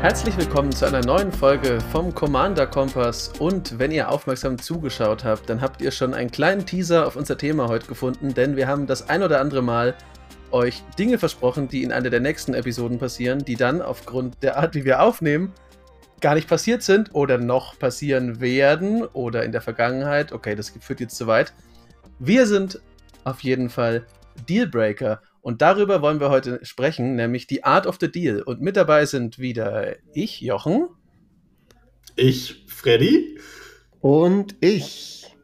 [0.00, 5.50] Herzlich willkommen zu einer neuen Folge vom Commander Kompass und wenn ihr aufmerksam zugeschaut habt,
[5.50, 8.86] dann habt ihr schon einen kleinen Teaser auf unser Thema heute gefunden, denn wir haben
[8.86, 9.94] das ein oder andere Mal
[10.52, 14.74] euch Dinge versprochen, die in einer der nächsten Episoden passieren, die dann aufgrund der Art,
[14.74, 15.52] wie wir aufnehmen,
[16.22, 20.32] gar nicht passiert sind oder noch passieren werden oder in der Vergangenheit.
[20.32, 21.52] Okay, das führt jetzt zu weit.
[22.18, 22.80] Wir sind
[23.24, 24.06] auf jeden Fall
[24.48, 28.42] Dealbreaker und darüber wollen wir heute sprechen, nämlich die Art of the Deal.
[28.42, 30.88] Und mit dabei sind wieder ich, Jochen.
[32.16, 33.38] Ich, Freddy.
[34.00, 35.34] Und ich,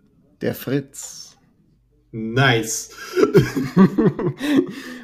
[0.40, 1.36] der Fritz.
[2.12, 2.90] Nice.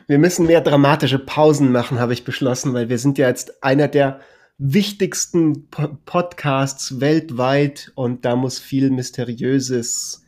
[0.06, 3.88] wir müssen mehr dramatische Pausen machen, habe ich beschlossen, weil wir sind ja jetzt einer
[3.88, 4.20] der
[4.58, 10.21] wichtigsten Podcasts weltweit und da muss viel Mysteriöses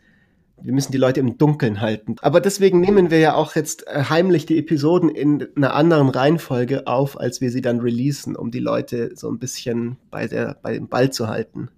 [0.63, 2.17] wir müssen die Leute im Dunkeln halten.
[2.23, 6.87] Aber deswegen nehmen wir ja auch jetzt äh, heimlich die Episoden in einer anderen Reihenfolge
[6.87, 10.75] auf, als wir sie dann releasen, um die Leute so ein bisschen bei, der, bei
[10.75, 11.69] dem Ball zu halten.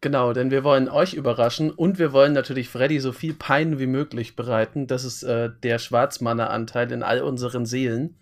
[0.00, 3.88] Genau, denn wir wollen euch überraschen und wir wollen natürlich Freddy so viel Pein wie
[3.88, 4.86] möglich bereiten.
[4.86, 8.14] Das ist äh, der Schwarzmanner-Anteil in all unseren Seelen.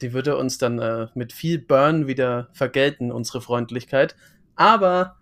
[0.00, 4.14] Die würde uns dann äh, mit viel Burn wieder vergelten, unsere Freundlichkeit.
[4.54, 5.16] Aber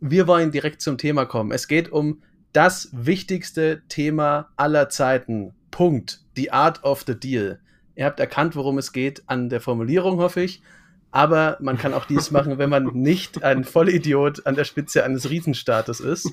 [0.00, 1.50] wir wollen direkt zum Thema kommen.
[1.50, 5.54] Es geht um das wichtigste Thema aller Zeiten.
[5.70, 6.20] Punkt.
[6.36, 7.60] The Art of the Deal.
[7.94, 10.62] Ihr habt erkannt, worum es geht an der Formulierung, hoffe ich.
[11.10, 15.28] Aber man kann auch dies machen, wenn man nicht ein Vollidiot an der Spitze eines
[15.28, 16.32] Riesenstaates ist,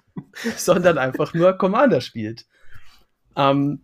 [0.56, 2.46] sondern einfach nur Commander spielt.
[3.36, 3.82] Ähm,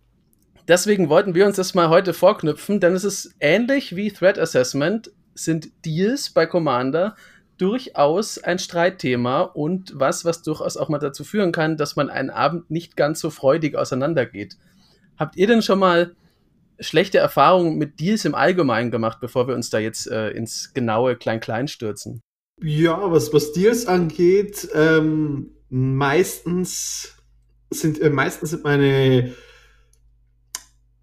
[0.67, 5.11] deswegen wollten wir uns das mal heute vorknüpfen, denn es ist ähnlich wie Threat Assessment,
[5.33, 7.15] sind Deals bei Commander
[7.61, 12.31] durchaus ein Streitthema und was, was durchaus auch mal dazu führen kann, dass man einen
[12.31, 14.57] Abend nicht ganz so freudig auseinandergeht.
[15.17, 16.15] Habt ihr denn schon mal
[16.79, 21.15] schlechte Erfahrungen mit Deals im Allgemeinen gemacht, bevor wir uns da jetzt äh, ins genaue
[21.15, 22.21] Klein-Klein stürzen?
[22.59, 27.15] Ja, was, was Deals angeht, ähm, meistens
[27.69, 29.33] sind, äh, meistens sind meine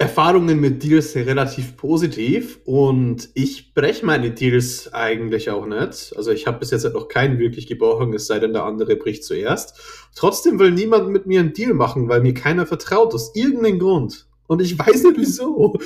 [0.00, 6.14] Erfahrungen mit Deals sind relativ positiv und ich breche meine Deals eigentlich auch nicht.
[6.16, 8.94] Also ich habe bis jetzt halt noch keinen wirklich gebrochen, es sei denn, der andere
[8.94, 9.76] bricht zuerst.
[10.14, 14.28] Trotzdem will niemand mit mir einen Deal machen, weil mir keiner vertraut, aus irgendeinem Grund.
[14.46, 15.76] Und ich weiß nicht wieso.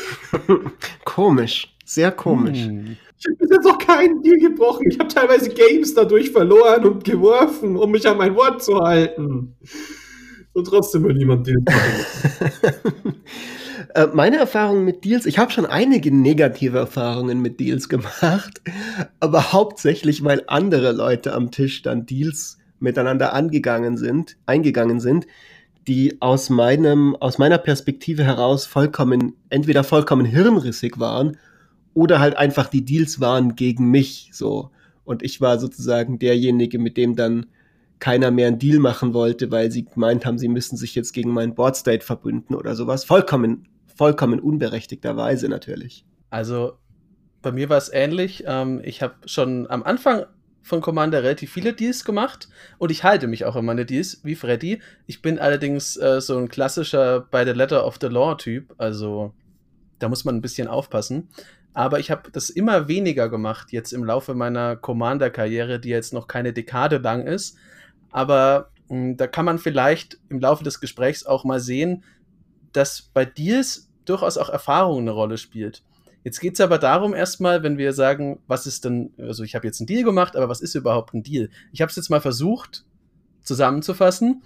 [1.06, 2.66] komisch, sehr komisch.
[2.66, 2.98] Hm.
[3.18, 4.88] Ich habe bis jetzt noch keinen Deal gebrochen.
[4.90, 9.56] Ich habe teilweise Games dadurch verloren und geworfen, um mich an mein Wort zu halten.
[10.52, 13.14] Und trotzdem will niemand Deal machen.
[13.94, 18.60] Äh, meine Erfahrungen mit Deals, ich habe schon einige negative Erfahrungen mit Deals gemacht,
[19.20, 25.26] aber hauptsächlich, weil andere Leute am Tisch dann Deals miteinander angegangen sind, eingegangen sind,
[25.86, 31.36] die aus meinem, aus meiner Perspektive heraus vollkommen, entweder vollkommen hirnrissig waren
[31.94, 34.70] oder halt einfach die Deals waren gegen mich, so.
[35.04, 37.46] Und ich war sozusagen derjenige, mit dem dann
[37.98, 41.30] keiner mehr einen Deal machen wollte, weil sie gemeint haben, sie müssen sich jetzt gegen
[41.30, 43.04] meinen Boardstate verbünden oder sowas.
[43.04, 43.66] Vollkommen
[43.96, 46.04] vollkommen unberechtigterweise natürlich.
[46.30, 46.78] Also
[47.42, 48.44] bei mir war es ähnlich.
[48.46, 50.26] Ähm, ich habe schon am Anfang
[50.62, 52.48] von Commander relativ viele Deals gemacht
[52.78, 54.80] und ich halte mich auch an meine Deals, wie Freddy.
[55.06, 59.34] Ich bin allerdings äh, so ein klassischer bei the letter of the law Typ, also
[59.98, 61.28] da muss man ein bisschen aufpassen.
[61.74, 66.28] Aber ich habe das immer weniger gemacht jetzt im Laufe meiner Commander-Karriere, die jetzt noch
[66.28, 67.56] keine Dekade lang ist.
[68.10, 72.04] Aber mh, hm, da kann man vielleicht im Laufe des Gesprächs auch mal sehen,
[72.72, 75.82] dass bei Deals durchaus auch Erfahrung eine Rolle spielt.
[76.24, 79.66] Jetzt geht es aber darum, erstmal, wenn wir sagen, was ist denn, also ich habe
[79.66, 81.50] jetzt einen Deal gemacht, aber was ist überhaupt ein Deal?
[81.72, 82.84] Ich habe es jetzt mal versucht
[83.42, 84.42] zusammenzufassen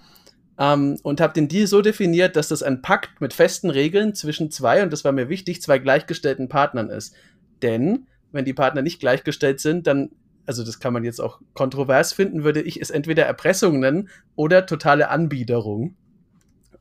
[0.57, 4.49] ähm, und habe den Deal so definiert, dass das ein Pakt mit festen Regeln zwischen
[4.49, 7.13] zwei, und das war mir wichtig, zwei gleichgestellten Partnern ist.
[7.61, 10.09] Denn wenn die Partner nicht gleichgestellt sind, dann,
[10.47, 14.65] also das kann man jetzt auch kontrovers finden, würde ich es entweder Erpressung nennen oder
[14.65, 15.95] totale Anbiederung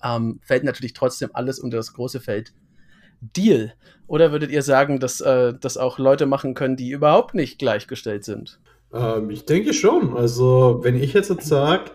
[0.03, 2.53] ähm, fällt natürlich trotzdem alles unter das große Feld
[3.21, 3.73] Deal.
[4.07, 8.25] Oder würdet ihr sagen, dass äh, das auch Leute machen können, die überhaupt nicht gleichgestellt
[8.25, 8.61] sind?
[8.93, 10.17] Ähm, ich denke schon.
[10.17, 11.91] Also, wenn ich jetzt, jetzt sage,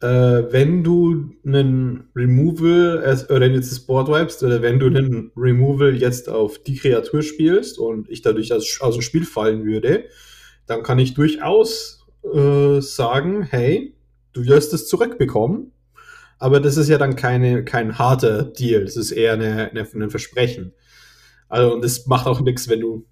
[0.00, 0.06] äh,
[0.52, 5.94] wenn du einen Removal, äh, oder jetzt das Board wipest, oder wenn du einen Removal
[5.94, 10.04] jetzt auf die Kreatur spielst und ich dadurch aus, aus dem Spiel fallen würde,
[10.66, 13.94] dann kann ich durchaus äh, sagen, hey,
[14.34, 15.72] du wirst es zurückbekommen
[16.38, 18.84] aber das ist ja dann keine, kein harter Deal.
[18.84, 20.72] Das ist eher eine, eine, ein Versprechen.
[21.48, 23.06] Also, und das macht auch nichts, wenn du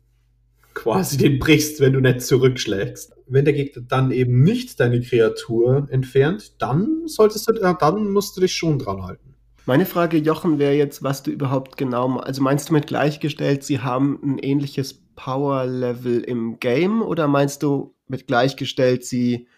[0.74, 3.14] quasi den brichst, wenn du nicht zurückschlägst.
[3.26, 8.40] Wenn der Gegner dann eben nicht deine Kreatur entfernt, dann solltest du, dann musst du
[8.40, 9.34] dich schon dran halten.
[9.64, 13.80] Meine Frage, Jochen, wäre jetzt, was du überhaupt genau, also meinst du mit gleichgestellt, sie
[13.80, 19.48] haben ein ähnliches Power-Level im Game oder meinst du mit gleichgestellt, sie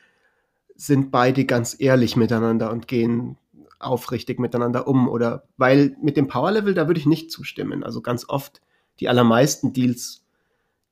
[0.77, 3.37] sind beide ganz ehrlich miteinander und gehen
[3.79, 5.09] aufrichtig miteinander um?
[5.09, 7.85] Oder weil mit dem Power-Level, da würde ich nicht zustimmen.
[7.85, 8.61] Also ganz oft,
[9.01, 10.25] die allermeisten Deals,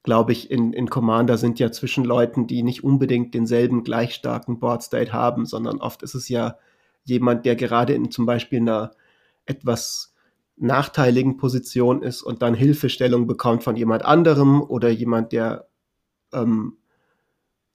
[0.02, 4.60] glaube ich, in, in Commander sind ja zwischen Leuten, die nicht unbedingt denselben gleich starken
[4.60, 6.58] Board State haben, sondern oft ist es ja
[7.04, 8.92] jemand, der gerade in zum Beispiel einer
[9.46, 10.14] etwas
[10.56, 15.68] nachteiligen Position ist und dann Hilfestellung bekommt von jemand anderem oder jemand, der,
[16.32, 16.78] ähm,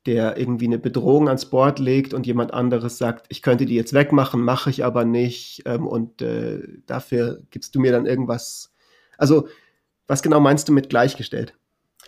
[0.05, 3.93] der irgendwie eine Bedrohung ans Board legt und jemand anderes sagt, ich könnte die jetzt
[3.93, 8.73] wegmachen, mache ich aber nicht ähm, und äh, dafür gibst du mir dann irgendwas.
[9.17, 9.47] Also,
[10.07, 11.53] was genau meinst du mit gleichgestellt?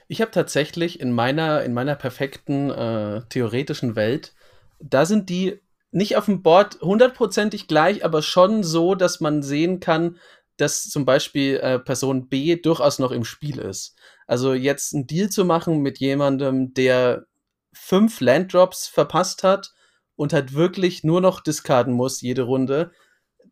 [0.07, 4.33] Ich habe tatsächlich in meiner, in meiner perfekten äh, theoretischen Welt,
[4.79, 5.61] da sind die
[5.91, 10.17] nicht auf dem Board hundertprozentig gleich, aber schon so, dass man sehen kann,
[10.57, 13.95] dass zum Beispiel äh, Person B durchaus noch im Spiel ist.
[14.27, 17.25] Also jetzt einen Deal zu machen mit jemandem, der
[17.73, 19.73] fünf Landdrops verpasst hat
[20.15, 22.91] und halt wirklich nur noch discarden muss jede Runde,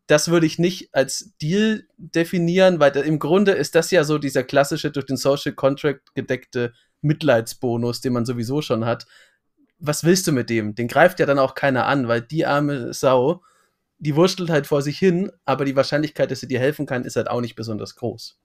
[0.06, 4.42] das würde ich nicht als Deal definieren, weil im Grunde ist das ja so dieser
[4.42, 9.06] klassische durch den Social Contract gedeckte Mitleidsbonus, den man sowieso schon hat.
[9.78, 10.74] Was willst du mit dem?
[10.74, 13.42] Den greift ja dann auch keiner an, weil die arme Sau
[14.02, 17.14] die wurstelt halt vor sich hin, aber die Wahrscheinlichkeit, dass sie dir helfen kann, ist
[17.14, 18.36] halt auch nicht besonders groß.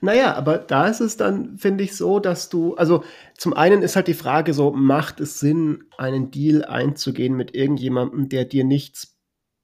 [0.00, 3.04] Naja, aber da ist es dann, finde ich, so, dass du, also
[3.36, 8.28] zum einen ist halt die Frage so, macht es Sinn, einen Deal einzugehen mit irgendjemandem,
[8.28, 9.16] der dir nichts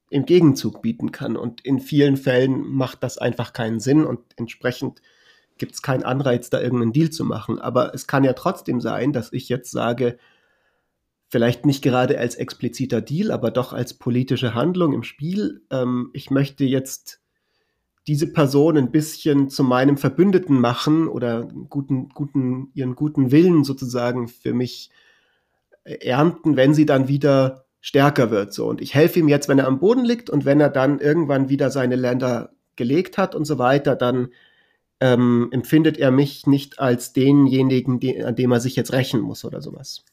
[0.09, 1.37] im Gegenzug bieten kann?
[1.37, 5.01] Und in vielen Fällen macht das einfach keinen Sinn und entsprechend
[5.57, 7.59] gibt es keinen Anreiz, da irgendeinen Deal zu machen.
[7.59, 10.17] Aber es kann ja trotzdem sein, dass ich jetzt sage,
[11.29, 15.63] vielleicht nicht gerade als expliziter Deal, aber doch als politische Handlung im Spiel.
[15.71, 17.21] Ähm, ich möchte jetzt
[18.07, 24.27] diese Person ein bisschen zu meinem Verbündeten machen oder guten, guten, ihren guten Willen sozusagen
[24.27, 24.91] für mich
[25.83, 28.53] ernten, wenn sie dann wieder stärker wird.
[28.53, 28.67] So.
[28.67, 31.49] Und ich helfe ihm jetzt, wenn er am Boden liegt und wenn er dann irgendwann
[31.49, 34.29] wieder seine Länder gelegt hat und so weiter, dann
[34.99, 39.45] ähm, empfindet er mich nicht als denjenigen, die, an dem er sich jetzt rächen muss
[39.45, 40.03] oder sowas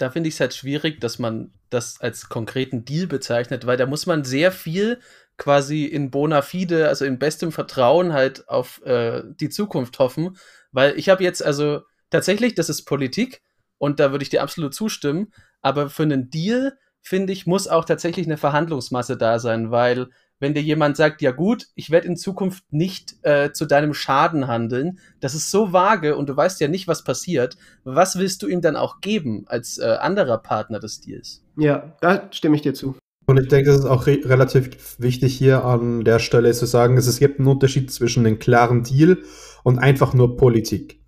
[0.00, 3.86] da finde ich es halt schwierig, dass man das als konkreten Deal bezeichnet, weil da
[3.86, 4.98] muss man sehr viel
[5.40, 10.36] quasi in bona fide, also in bestem Vertrauen halt auf äh, die Zukunft hoffen,
[10.70, 13.40] weil ich habe jetzt also tatsächlich, das ist Politik
[13.78, 15.32] und da würde ich dir absolut zustimmen,
[15.62, 20.08] aber für einen Deal finde ich, muss auch tatsächlich eine Verhandlungsmasse da sein, weil
[20.40, 24.46] wenn dir jemand sagt, ja gut, ich werde in Zukunft nicht äh, zu deinem Schaden
[24.46, 27.56] handeln, das ist so vage und du weißt ja nicht, was passiert.
[27.84, 31.42] Was willst du ihm dann auch geben als äh, anderer Partner des Deals?
[31.56, 32.94] Ja, da stimme ich dir zu.
[33.30, 36.96] Und ich denke, es ist auch re relativ wichtig hier an der Stelle zu sagen,
[36.96, 39.18] dass es gibt einen Unterschied zwischen einem klaren Deal
[39.62, 41.00] und einfach nur Politik.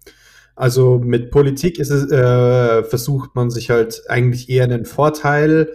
[0.54, 5.72] Also mit Politik es, äh, versucht man sich halt eigentlich eher einen Vorteil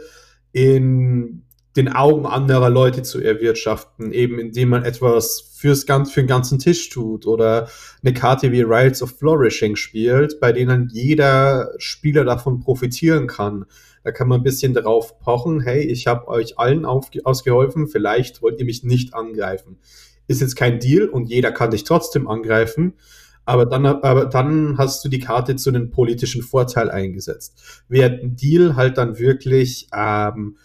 [0.53, 1.43] in
[1.75, 6.59] den Augen anderer Leute zu erwirtschaften, eben indem man etwas fürs ganz, für den ganzen
[6.59, 7.67] Tisch tut oder
[8.03, 13.65] eine Karte wie Rides of Flourishing spielt, bei denen jeder Spieler davon profitieren kann.
[14.07, 18.57] Da kann man ein bisschen darauf pochen, hey, ich habe euch allen ausgeholfen, vielleicht wollt
[18.57, 19.79] ihr mich nicht angreifen.
[20.27, 22.93] Ist jetzt kein Deal und jeder kann dich trotzdem angreifen,
[23.43, 27.83] aber dann, aber dann hast du die Karte zu einem politischen Vorteil eingesetzt.
[27.89, 30.55] Während ein Deal halt dann wirklich ähm,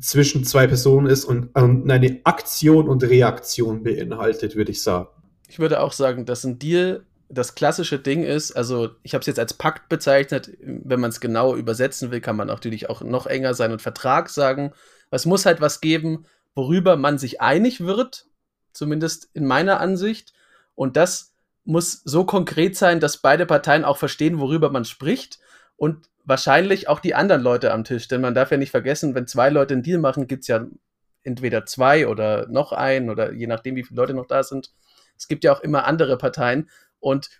[0.00, 5.06] zwischen zwei Personen ist und, und eine Aktion und Reaktion beinhaltet, würde ich sagen.
[5.48, 9.26] Ich würde auch sagen, dass ein Deal das klassische Ding ist, also ich habe es
[9.26, 13.26] jetzt als Pakt bezeichnet, wenn man es genau übersetzen will, kann man natürlich auch noch
[13.26, 14.72] enger sein und Vertrag sagen.
[15.10, 18.26] Es muss halt was geben, worüber man sich einig wird,
[18.72, 20.32] zumindest in meiner Ansicht.
[20.74, 25.38] Und das muss so konkret sein, dass beide Parteien auch verstehen, worüber man spricht.
[25.76, 28.08] Und wahrscheinlich auch die anderen Leute am Tisch.
[28.08, 30.66] Denn man darf ja nicht vergessen, wenn zwei Leute einen Deal machen, gibt es ja
[31.22, 34.72] entweder zwei oder noch einen oder je nachdem, wie viele Leute noch da sind.
[35.16, 36.68] Es gibt ja auch immer andere Parteien.
[37.00, 37.30] Und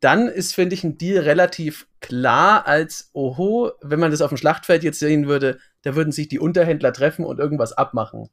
[0.00, 4.36] dann ist, finde ich, ein Deal relativ klar als, oho, wenn man das auf dem
[4.36, 8.28] Schlachtfeld jetzt sehen würde, da würden sich die Unterhändler treffen und irgendwas abmachen.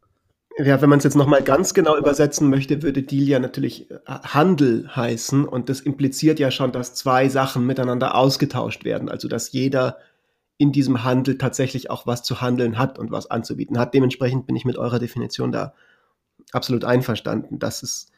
[0.57, 3.95] Ja, wenn man es jetzt nochmal ganz genau übersetzen möchte, würde Deal ja natürlich äh,
[4.05, 9.53] Handel heißen und das impliziert ja schon, dass zwei Sachen miteinander ausgetauscht werden, also dass
[9.53, 9.97] jeder
[10.57, 13.93] in diesem Handel tatsächlich auch was zu handeln hat und was anzubieten hat.
[13.93, 15.73] Dementsprechend bin ich mit eurer Definition da
[16.51, 17.57] absolut einverstanden.
[17.57, 18.10] Das ist,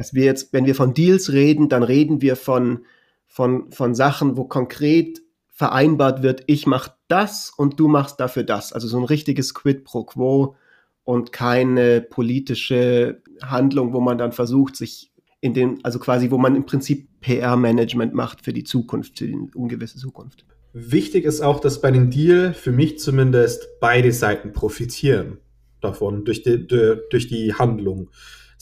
[0.00, 2.86] dass wir jetzt, wenn wir von Deals reden, dann reden wir von,
[3.26, 8.72] von, von Sachen, wo konkret vereinbart wird, ich mache das und du machst dafür das.
[8.72, 10.56] Also so ein richtiges Quid pro Quo
[11.04, 16.56] und keine politische Handlung, wo man dann versucht, sich in dem, also quasi, wo man
[16.56, 20.46] im Prinzip PR-Management macht für die Zukunft, für die ungewisse Zukunft.
[20.72, 25.36] Wichtig ist auch, dass bei dem Deal für mich zumindest beide Seiten profitieren
[25.82, 28.08] davon, durch die, durch die Handlung.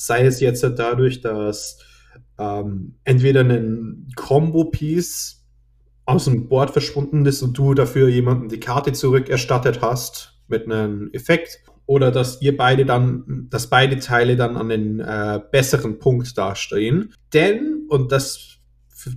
[0.00, 1.78] Sei es jetzt dadurch, dass
[2.38, 5.45] ähm, entweder ein Combo-Piece
[6.07, 11.11] aus dem Board verschwunden ist und du dafür jemanden die Karte zurückerstattet hast mit einem
[11.12, 16.38] Effekt oder dass ihr beide dann, dass beide Teile dann an den äh, besseren Punkt
[16.38, 17.12] dastehen.
[17.33, 18.59] Denn, und das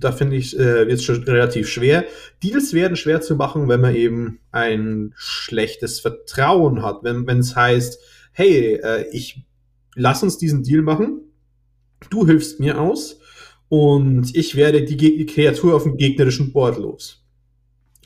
[0.00, 2.04] da finde ich, äh, schon relativ schwer.
[2.42, 7.00] Deals werden schwer zu machen, wenn man eben ein schlechtes Vertrauen hat.
[7.02, 8.00] Wenn es heißt,
[8.32, 9.44] hey, äh, ich
[9.94, 11.20] lass uns diesen Deal machen,
[12.10, 13.18] du hilfst mir aus
[13.68, 17.24] und ich werde die Kreatur auf dem gegnerischen Board los.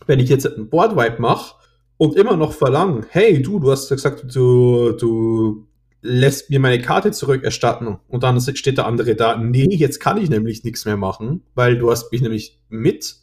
[0.06, 1.56] Wenn ich jetzt einen Boardwipe mache
[1.96, 5.66] und immer noch verlange, hey, du, du hast gesagt, du, du
[6.02, 10.30] lässt mir meine Karte zurückerstatten und dann steht der andere da, nee, jetzt kann ich
[10.30, 13.16] nämlich nichts mehr machen, weil du hast mich nämlich mit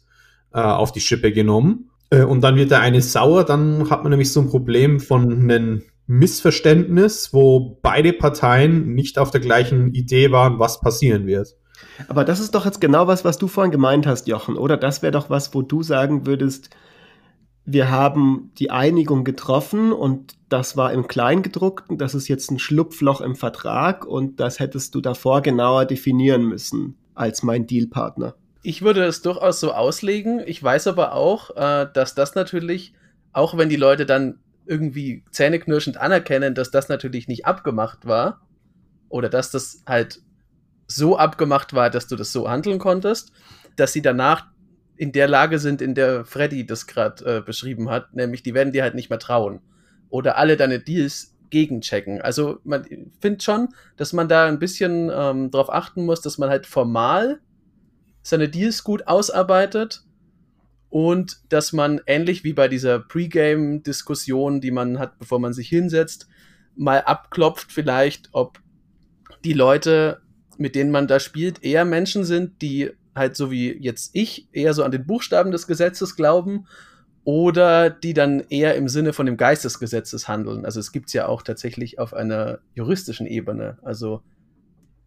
[0.52, 4.10] äh, auf die Schippe genommen äh, und dann wird der eine sauer, dann hat man
[4.10, 10.30] nämlich so ein Problem von einem Missverständnis, wo beide Parteien nicht auf der gleichen Idee
[10.30, 11.56] waren, was passieren wird.
[12.08, 14.76] Aber das ist doch jetzt genau was, was du vorhin gemeint hast, Jochen, oder?
[14.76, 16.70] Das wäre doch was, wo du sagen würdest,
[17.66, 23.22] wir haben die Einigung getroffen und das war im Kleingedruckten, das ist jetzt ein Schlupfloch
[23.22, 28.34] im Vertrag und das hättest du davor genauer definieren müssen als mein Dealpartner.
[28.62, 30.42] Ich würde es durchaus so auslegen.
[30.44, 32.92] Ich weiß aber auch, äh, dass das natürlich,
[33.32, 38.40] auch wenn die Leute dann irgendwie zähneknirschend anerkennen, dass das natürlich nicht abgemacht war
[39.08, 40.20] oder dass das halt
[40.86, 43.32] so abgemacht war, dass du das so handeln konntest,
[43.76, 44.46] dass sie danach
[44.96, 48.72] in der Lage sind, in der Freddy das gerade äh, beschrieben hat, nämlich die werden
[48.72, 49.60] dir halt nicht mehr trauen.
[50.08, 52.20] Oder alle deine Deals gegenchecken.
[52.20, 52.84] Also man
[53.20, 57.40] findet schon, dass man da ein bisschen ähm, darauf achten muss, dass man halt formal
[58.22, 60.03] seine Deals gut ausarbeitet
[60.94, 66.28] und dass man ähnlich wie bei dieser Pre-Game-Diskussion, die man hat, bevor man sich hinsetzt,
[66.76, 68.60] mal abklopft vielleicht, ob
[69.42, 70.22] die Leute,
[70.56, 74.72] mit denen man da spielt, eher Menschen sind, die halt so wie jetzt ich eher
[74.72, 76.68] so an den Buchstaben des Gesetzes glauben
[77.24, 80.64] oder die dann eher im Sinne von dem Geist des Gesetzes handeln.
[80.64, 83.78] Also es gibt es ja auch tatsächlich auf einer juristischen Ebene.
[83.82, 84.22] Also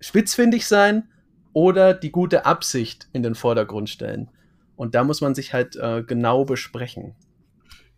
[0.02, 1.08] spitzfindig sein
[1.54, 4.30] oder die gute Absicht in den Vordergrund stellen.
[4.78, 7.16] Und da muss man sich halt äh, genau besprechen.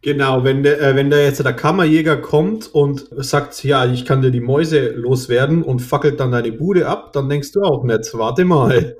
[0.01, 4.21] Genau, wenn der, äh, wenn der jetzt der Kammerjäger kommt und sagt, ja, ich kann
[4.21, 8.13] dir die Mäuse loswerden und fackelt dann deine Bude ab, dann denkst du auch nicht,
[8.13, 8.95] warte mal.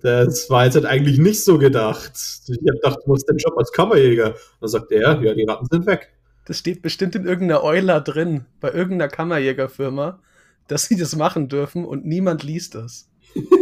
[0.00, 2.12] Das war jetzt halt eigentlich nicht so gedacht.
[2.48, 4.34] Ich habe gedacht, du musst den Job als Kammerjäger.
[4.60, 6.12] Dann sagt er, ja, die Ratten sind weg.
[6.46, 10.18] Das steht bestimmt in irgendeiner Euler drin, bei irgendeiner Kammerjägerfirma,
[10.66, 13.08] dass sie das machen dürfen und niemand liest das.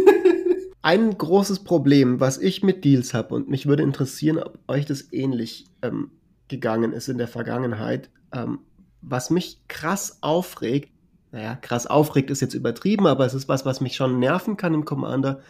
[0.81, 5.13] Ein großes Problem, was ich mit Deals habe, und mich würde interessieren, ob euch das
[5.13, 6.11] ähnlich ähm,
[6.47, 8.59] gegangen ist in der Vergangenheit, ähm,
[9.01, 10.91] was mich krass aufregt,
[11.31, 14.73] naja, krass aufregt ist jetzt übertrieben, aber es ist was, was mich schon nerven kann
[14.73, 15.41] im Commander,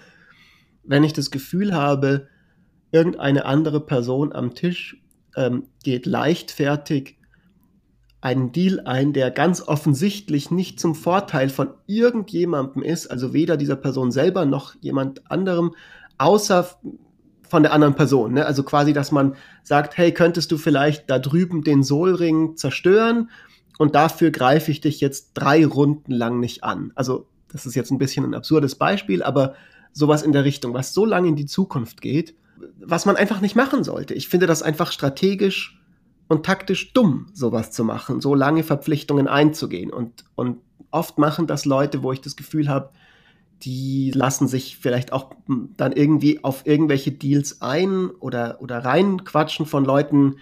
[0.84, 2.28] wenn ich das Gefühl habe,
[2.92, 5.02] irgendeine andere Person am Tisch
[5.36, 7.18] ähm, geht leichtfertig
[8.22, 13.76] einen Deal ein, der ganz offensichtlich nicht zum Vorteil von irgendjemandem ist, also weder dieser
[13.76, 15.74] Person selber noch jemand anderem,
[16.20, 16.70] außer
[17.50, 18.34] von der anderen Person.
[18.34, 18.46] Ne?
[18.46, 23.30] Also quasi, dass man sagt, hey, könntest du vielleicht da drüben den Solring zerstören
[23.80, 26.92] und dafür greife ich dich jetzt drei Runden lang nicht an.
[26.96, 29.56] Also das ist jetzt ein bisschen ein absurdes Beispiel, aber
[29.94, 32.36] sowas in der Richtung, was so lange in die Zukunft geht,
[32.80, 34.14] was man einfach nicht machen sollte.
[34.14, 35.81] Ich finde das einfach strategisch
[36.32, 39.92] und taktisch dumm, sowas zu machen, so lange Verpflichtungen einzugehen.
[39.92, 40.60] Und, und
[40.90, 42.92] oft machen das Leute, wo ich das Gefühl habe,
[43.64, 45.36] die lassen sich vielleicht auch
[45.76, 50.38] dann irgendwie auf irgendwelche Deals ein oder, oder reinquatschen von Leuten.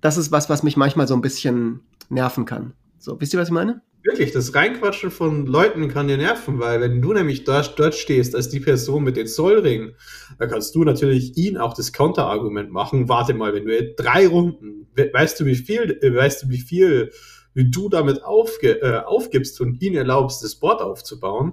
[0.00, 2.72] Das ist was, was mich manchmal so ein bisschen nerven kann.
[2.98, 3.80] So, wisst ihr, was ich meine?
[4.04, 8.34] Wirklich, das Reinquatschen von Leuten kann dir nerven, weil wenn du nämlich dort, dort stehst
[8.34, 9.94] als die Person mit den Zollringen,
[10.38, 13.08] dann kannst du natürlich ihn auch das Counterargument machen.
[13.08, 17.12] Warte mal, wenn du drei Runden, weißt du wie viel, äh, weißt du wie viel,
[17.54, 21.52] wie du damit aufge, äh, aufgibst und ihn erlaubst, das Board aufzubauen.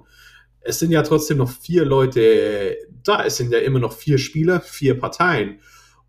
[0.60, 4.60] Es sind ja trotzdem noch vier Leute da, es sind ja immer noch vier Spieler,
[4.60, 5.60] vier Parteien.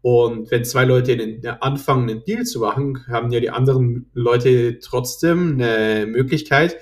[0.01, 4.79] Und wenn zwei Leute einen, anfangen, einen Deal zu machen, haben ja die anderen Leute
[4.79, 6.77] trotzdem eine Möglichkeit,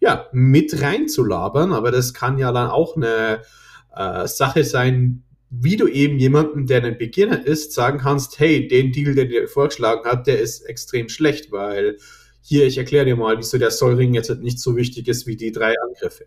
[0.00, 1.72] ja, mit reinzulabern.
[1.72, 3.42] Aber das kann ja dann auch eine
[3.94, 8.92] äh, Sache sein, wie du eben jemanden, der ein Beginner ist, sagen kannst, hey, den
[8.92, 11.98] Deal, den dir vorgeschlagen hat, der ist extrem schlecht, weil
[12.40, 15.52] hier, ich erkläre dir mal, wieso der Sollring jetzt nicht so wichtig ist wie die
[15.52, 16.26] drei Angriffe.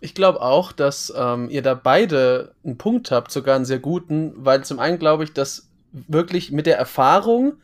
[0.00, 4.32] Ich glaube auch, dass ähm, ihr da beide einen Punkt habt, sogar einen sehr guten,
[4.36, 7.54] weil zum einen glaube ich, dass wirklich mit der Erfahrung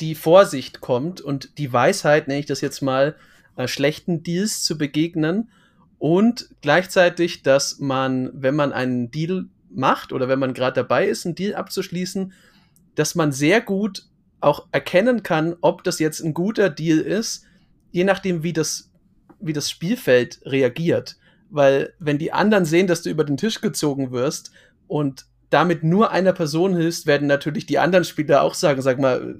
[0.00, 3.16] die Vorsicht kommt und die Weisheit, nenne ich das jetzt mal,
[3.56, 5.50] äh, schlechten Deals zu begegnen
[5.98, 11.26] und gleichzeitig, dass man, wenn man einen Deal macht oder wenn man gerade dabei ist,
[11.26, 12.32] einen Deal abzuschließen,
[12.94, 14.06] dass man sehr gut
[14.40, 17.44] auch erkennen kann, ob das jetzt ein guter Deal ist,
[17.90, 18.90] je nachdem, wie das,
[19.38, 21.16] wie das Spielfeld reagiert.
[21.52, 24.52] Weil wenn die anderen sehen, dass du über den Tisch gezogen wirst
[24.88, 29.36] und damit nur einer Person hilfst, werden natürlich die anderen Spieler auch sagen, sag mal,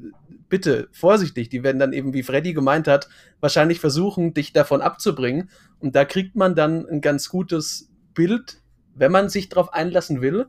[0.51, 1.49] bitte vorsichtig.
[1.49, 3.09] Die werden dann eben, wie Freddy gemeint hat,
[3.41, 5.49] wahrscheinlich versuchen, dich davon abzubringen.
[5.81, 8.59] Und da kriegt man dann ein ganz gutes Bild,
[8.95, 10.49] wenn man sich darauf einlassen will,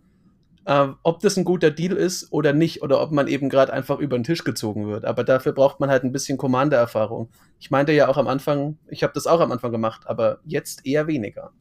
[0.65, 3.99] äh, ob das ein guter Deal ist oder nicht, oder ob man eben gerade einfach
[3.99, 5.05] über den Tisch gezogen wird.
[5.05, 7.29] Aber dafür braucht man halt ein bisschen Commander-Erfahrung.
[7.59, 10.85] Ich meinte ja auch am Anfang, ich habe das auch am Anfang gemacht, aber jetzt
[10.85, 11.51] eher weniger.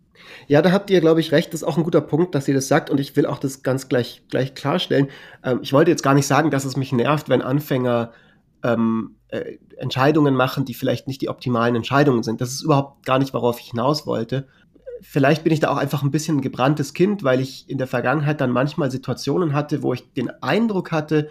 [0.47, 1.53] Ja, da habt ihr, glaube ich, recht.
[1.53, 2.91] Das ist auch ein guter Punkt, dass ihr das sagt.
[2.91, 5.09] Und ich will auch das ganz gleich, gleich klarstellen.
[5.45, 8.13] Ähm, ich wollte jetzt gar nicht sagen, dass es mich nervt, wenn Anfänger
[8.63, 12.41] ähm, äh, Entscheidungen machen, die vielleicht nicht die optimalen Entscheidungen sind.
[12.41, 14.47] Das ist überhaupt gar nicht, worauf ich hinaus wollte.
[15.01, 17.87] Vielleicht bin ich da auch einfach ein bisschen ein gebranntes Kind, weil ich in der
[17.87, 21.29] Vergangenheit dann manchmal Situationen hatte, wo ich den Eindruck hatte,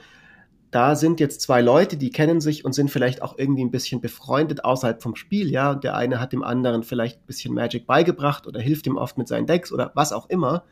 [0.72, 4.00] da sind jetzt zwei Leute, die kennen sich und sind vielleicht auch irgendwie ein bisschen
[4.00, 5.72] befreundet außerhalb vom Spiel, ja.
[5.72, 9.18] Und der eine hat dem anderen vielleicht ein bisschen Magic beigebracht oder hilft ihm oft
[9.18, 10.64] mit seinen Decks oder was auch immer.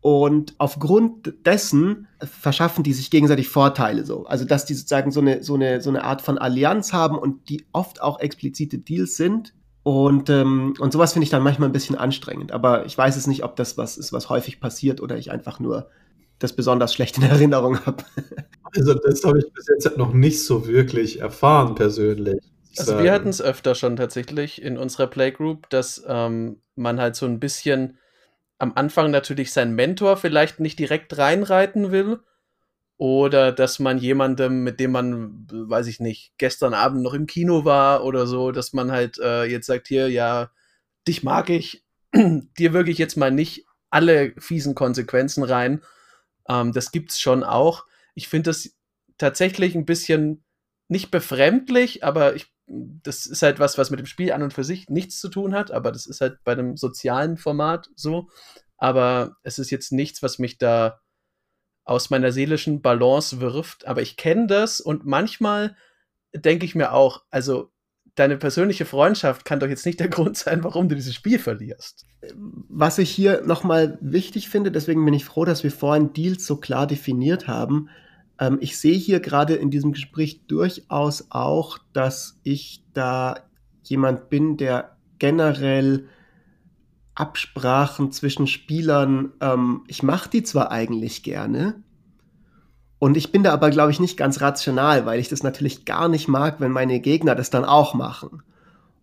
[0.00, 4.24] Und aufgrund dessen verschaffen die sich gegenseitig Vorteile so.
[4.24, 7.50] Also, dass die sozusagen so eine, so eine, so eine Art von Allianz haben und
[7.50, 9.54] die oft auch explizite Deals sind.
[9.84, 12.52] Und, ähm, und sowas finde ich dann manchmal ein bisschen anstrengend.
[12.52, 15.58] Aber ich weiß es nicht, ob das was ist, was häufig passiert oder ich einfach
[15.58, 15.88] nur
[16.38, 18.04] das besonders schlecht in Erinnerung habe.
[18.74, 22.40] Also das habe ich bis jetzt noch nicht so wirklich erfahren persönlich.
[22.78, 27.26] Also wir hatten es öfter schon tatsächlich in unserer Playgroup, dass ähm, man halt so
[27.26, 27.98] ein bisschen
[28.58, 32.20] am Anfang natürlich seinen Mentor vielleicht nicht direkt reinreiten will.
[33.02, 37.64] Oder dass man jemandem, mit dem man, weiß ich nicht, gestern Abend noch im Kino
[37.64, 40.52] war oder so, dass man halt äh, jetzt sagt, hier, ja,
[41.08, 41.84] dich mag ich,
[42.14, 45.82] dir wirklich jetzt mal nicht alle fiesen Konsequenzen rein
[46.48, 47.86] ähm, das gibt's schon auch.
[48.14, 48.70] Ich finde das
[49.18, 50.44] tatsächlich ein bisschen
[50.88, 54.64] nicht befremdlich, aber ich, das ist halt was, was mit dem Spiel an und für
[54.64, 58.28] sich nichts zu tun hat, aber das ist halt bei einem sozialen Format so.
[58.76, 61.00] Aber es ist jetzt nichts, was mich da
[61.84, 63.86] aus meiner seelischen Balance wirft.
[63.86, 65.76] Aber ich kenne das und manchmal
[66.34, 67.70] denke ich mir auch, also
[68.14, 72.06] deine persönliche Freundschaft kann doch jetzt nicht der Grund sein, warum du dieses Spiel verlierst.
[72.68, 76.56] Was ich hier nochmal wichtig finde, deswegen bin ich froh, dass wir vorhin Deals so
[76.56, 77.88] klar definiert haben.
[78.38, 83.48] Ähm, ich sehe hier gerade in diesem Gespräch durchaus auch, dass ich da
[83.82, 86.08] jemand bin, der generell
[87.14, 91.82] Absprachen zwischen Spielern, ähm, ich mache die zwar eigentlich gerne,
[93.02, 96.08] und ich bin da aber, glaube ich, nicht ganz rational, weil ich das natürlich gar
[96.08, 98.44] nicht mag, wenn meine Gegner das dann auch machen.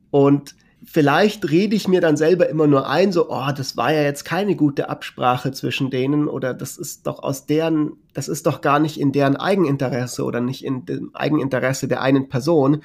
[0.09, 4.03] Und vielleicht rede ich mir dann selber immer nur ein, so, oh, das war ja
[4.03, 8.61] jetzt keine gute Absprache zwischen denen oder das ist doch aus deren, das ist doch
[8.61, 12.83] gar nicht in deren Eigeninteresse oder nicht in dem Eigeninteresse der einen Person,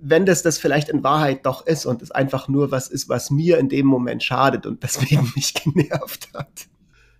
[0.00, 3.30] wenn das das vielleicht in Wahrheit doch ist und es einfach nur was ist, was
[3.30, 6.66] mir in dem Moment schadet und deswegen mich genervt hat.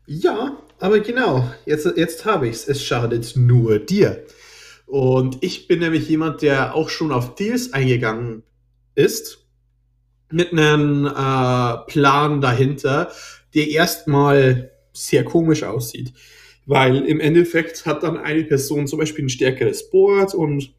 [0.07, 2.69] Ja, aber genau, jetzt, jetzt habe ich es.
[2.69, 4.25] Es schadet nur dir.
[4.87, 8.43] Und ich bin nämlich jemand, der auch schon auf Deals eingegangen
[8.95, 9.47] ist,
[10.31, 13.11] mit einem äh, Plan dahinter,
[13.55, 16.13] der erstmal sehr komisch aussieht.
[16.65, 20.75] Weil im Endeffekt hat dann eine Person zum Beispiel ein stärkeres Board und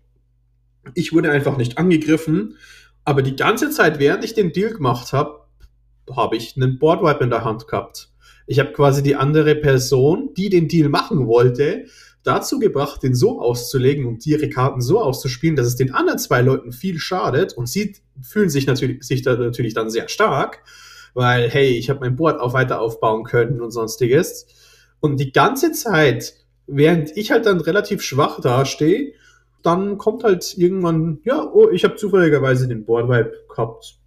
[0.96, 2.58] ich wurde einfach nicht angegriffen.
[3.06, 5.42] Aber die ganze Zeit, während ich den Deal gemacht habe,
[6.16, 8.10] habe ich einen Boardwipe in der Hand gehabt.
[8.48, 11.86] Ich habe quasi die andere Person, die den Deal machen wollte,
[12.24, 16.42] dazu gebracht, den so auszulegen und ihre Karten so auszuspielen, dass es den anderen zwei
[16.42, 20.64] Leuten viel schadet und sie fühlen sich natürlich, sich da natürlich dann sehr stark,
[21.14, 24.48] weil, hey, ich habe mein Board auch weiter aufbauen können und sonstiges.
[25.00, 26.34] Und die ganze Zeit,
[26.68, 29.14] während ich halt dann relativ schwach dastehe,
[29.64, 34.00] dann kommt halt irgendwann, ja, oh, ich habe zufälligerweise den Boardwipe gehabt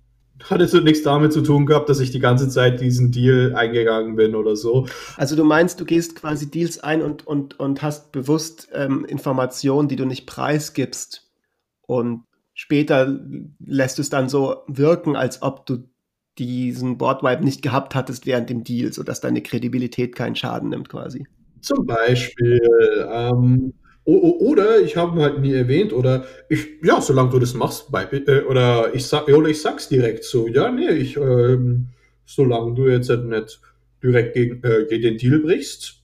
[0.50, 4.16] hat jetzt nichts damit zu tun gehabt, dass ich die ganze Zeit diesen Deal eingegangen
[4.16, 4.86] bin oder so.
[5.16, 9.88] Also du meinst, du gehst quasi Deals ein und, und, und hast bewusst ähm, Informationen,
[9.88, 11.30] die du nicht preisgibst
[11.82, 13.20] und später
[13.64, 15.84] lässt es dann so wirken, als ob du
[16.38, 21.26] diesen Boardwipe nicht gehabt hattest während dem Deal, sodass deine Kredibilität keinen Schaden nimmt quasi.
[21.60, 22.60] Zum Beispiel,
[23.12, 28.04] ähm, oder ich habe halt nie erwähnt oder ich, ja, solange du das machst, bei,
[28.04, 31.88] äh, oder ich sag, oder ich sag's direkt so, ja, nee, ich, ähm,
[32.24, 33.60] solange du jetzt halt nicht
[34.02, 36.02] direkt gegen, äh, gegen den Deal brichst,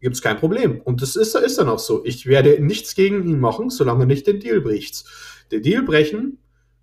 [0.00, 0.80] gibt es kein Problem.
[0.80, 2.04] Und das ist, ist dann auch so.
[2.04, 5.04] Ich werde nichts gegen ihn machen, solange er nicht den Deal bricht.
[5.50, 6.38] Den Deal brechen,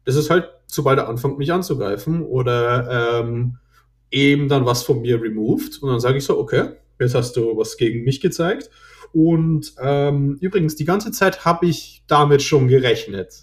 [0.05, 3.57] das ist halt, sobald er anfängt, mich anzugreifen oder ähm,
[4.11, 5.81] eben dann was von mir removed.
[5.81, 6.69] Und dann sage ich so, okay,
[6.99, 8.69] jetzt hast du was gegen mich gezeigt.
[9.11, 13.33] Und ähm, übrigens, die ganze Zeit habe ich damit schon gerechnet.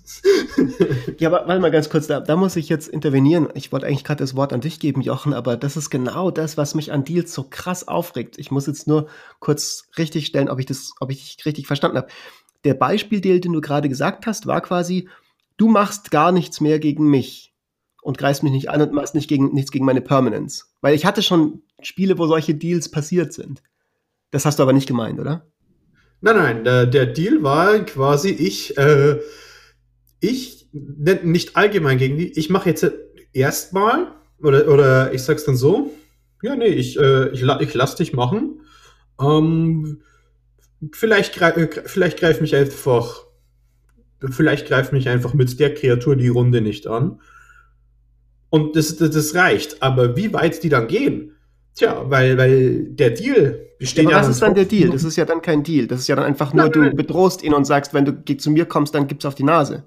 [1.19, 3.49] ja, aber warte mal ganz kurz, da, da muss ich jetzt intervenieren.
[3.55, 6.57] Ich wollte eigentlich gerade das Wort an dich geben, Jochen, aber das ist genau das,
[6.57, 8.39] was mich an Deals so krass aufregt.
[8.39, 9.09] Ich muss jetzt nur
[9.41, 12.09] kurz richtig stellen, ob ich das, ob ich richtig verstanden habe.
[12.65, 15.09] Der Beispieldeal, den du gerade gesagt hast, war quasi,
[15.57, 17.55] du machst gar nichts mehr gegen mich
[18.03, 20.73] und greifst mich nicht an und machst nicht gegen, nichts gegen meine Permanence.
[20.81, 23.63] Weil ich hatte schon Spiele, wo solche Deals passiert sind.
[24.31, 25.47] Das hast du aber nicht gemeint, oder?
[26.27, 29.21] Nein, nein, der, der Deal war quasi, ich, äh,
[30.19, 32.85] ich, nicht allgemein gegen die, ich mache jetzt
[33.33, 34.09] erstmal,
[34.43, 35.93] oder, oder ich sag's dann so,
[36.43, 38.61] ja, nee, ich, äh, ich, ich lass dich machen.
[39.21, 40.03] Ähm,
[40.91, 43.23] vielleicht, greif, äh, vielleicht greif mich einfach,
[44.29, 47.21] vielleicht greif mich einfach mit der Kreatur die Runde nicht an.
[48.51, 49.81] Und das, das, das reicht.
[49.81, 51.36] Aber wie weit die dann gehen,
[51.77, 54.17] Tja, weil, weil der Deal besteht ja.
[54.17, 54.89] Aber was ist dann der Deal?
[54.89, 55.87] Das ist ja dann kein Deal.
[55.87, 58.51] Das ist ja dann einfach nur, nein, du bedrohst ihn und sagst, wenn du zu
[58.51, 59.85] mir kommst, dann gibt's auf die Nase.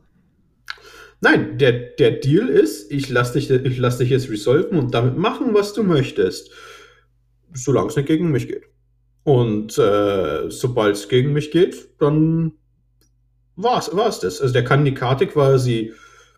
[1.20, 5.18] Nein, der, der Deal ist, ich lass dich, ich lass dich jetzt resolven und damit
[5.18, 6.52] machen, was du möchtest.
[7.54, 8.66] Solange es nicht gegen mich geht.
[9.24, 12.54] Und äh, sobald es gegen mich geht, dann
[13.56, 14.42] war's, war's das.
[14.42, 15.94] Also der kann die Karte quasi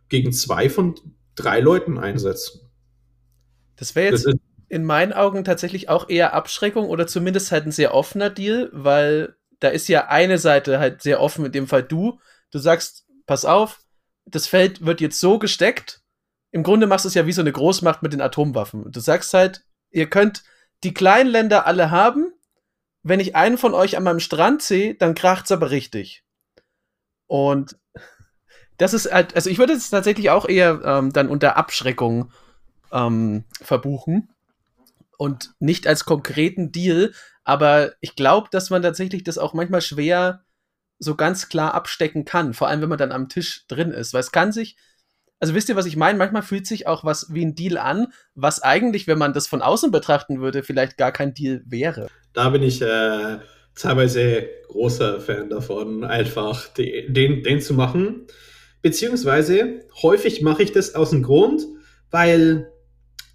[0.07, 0.95] gegen zwei von
[1.35, 2.61] drei Leuten einsetzen.
[3.75, 4.35] Das wäre jetzt das
[4.71, 9.35] in meinen Augen tatsächlich auch eher Abschreckung oder zumindest halt ein sehr offener Deal, weil
[9.59, 12.21] da ist ja eine Seite halt sehr offen, in dem Fall du.
[12.51, 13.81] Du sagst, pass auf,
[14.23, 16.01] das Feld wird jetzt so gesteckt.
[16.51, 18.89] Im Grunde machst du es ja wie so eine Großmacht mit den Atomwaffen.
[18.89, 20.43] Du sagst halt, ihr könnt
[20.85, 22.31] die kleinen Länder alle haben.
[23.03, 26.23] Wenn ich einen von euch an meinem Strand sehe, dann kracht's aber richtig.
[27.27, 27.77] Und
[28.77, 32.31] das ist halt, also ich würde es tatsächlich auch eher ähm, dann unter Abschreckung
[32.93, 34.29] ähm, verbuchen
[35.21, 37.13] und nicht als konkreten Deal.
[37.43, 40.45] Aber ich glaube, dass man tatsächlich das auch manchmal schwer
[40.97, 44.21] so ganz klar abstecken kann, vor allem wenn man dann am Tisch drin ist, weil
[44.21, 44.77] es kann sich,
[45.39, 46.17] also wisst ihr, was ich meine?
[46.17, 49.61] Manchmal fühlt sich auch was wie ein Deal an, was eigentlich, wenn man das von
[49.61, 52.07] außen betrachten würde, vielleicht gar kein Deal wäre.
[52.33, 53.37] Da bin ich äh,
[53.75, 58.25] teilweise großer Fan davon, einfach den, den, den zu machen.
[58.81, 61.61] Beziehungsweise häufig mache ich das aus dem Grund,
[62.09, 62.71] weil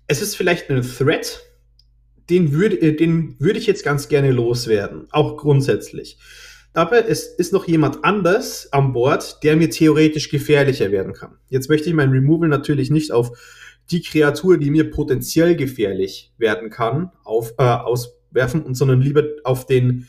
[0.09, 1.42] es ist vielleicht ein Threat,
[2.31, 6.19] den würde, äh, den würde ich jetzt ganz gerne loswerden, auch grundsätzlich.
[6.73, 11.39] Aber es ist noch jemand anders an Bord, der mir theoretisch gefährlicher werden kann.
[11.49, 13.31] Jetzt möchte ich mein Removal natürlich nicht auf
[13.91, 19.65] die Kreatur, die mir potenziell gefährlich werden kann, auf, äh, auswerfen, und sondern lieber auf
[19.65, 20.09] den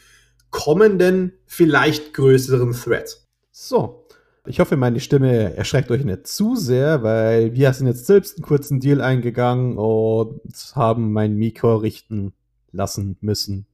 [0.49, 3.21] kommenden, vielleicht größeren Threat.
[3.51, 4.06] So,
[4.47, 8.45] ich hoffe, meine Stimme erschreckt euch nicht zu sehr, weil wir sind jetzt selbst einen
[8.45, 10.41] kurzen Deal eingegangen und
[10.75, 12.33] haben mein Mikro richten
[12.71, 13.67] lassen müssen.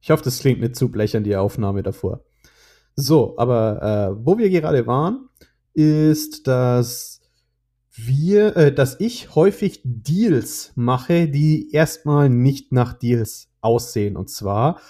[0.00, 2.24] Ich hoffe, das klingt nicht zu blechern, die Aufnahme davor.
[2.96, 5.28] So, aber äh, wo wir gerade waren,
[5.74, 7.20] ist, dass
[7.94, 14.16] wir, äh, dass ich häufig Deals mache, die erstmal nicht nach Deals aussehen.
[14.16, 14.80] Und zwar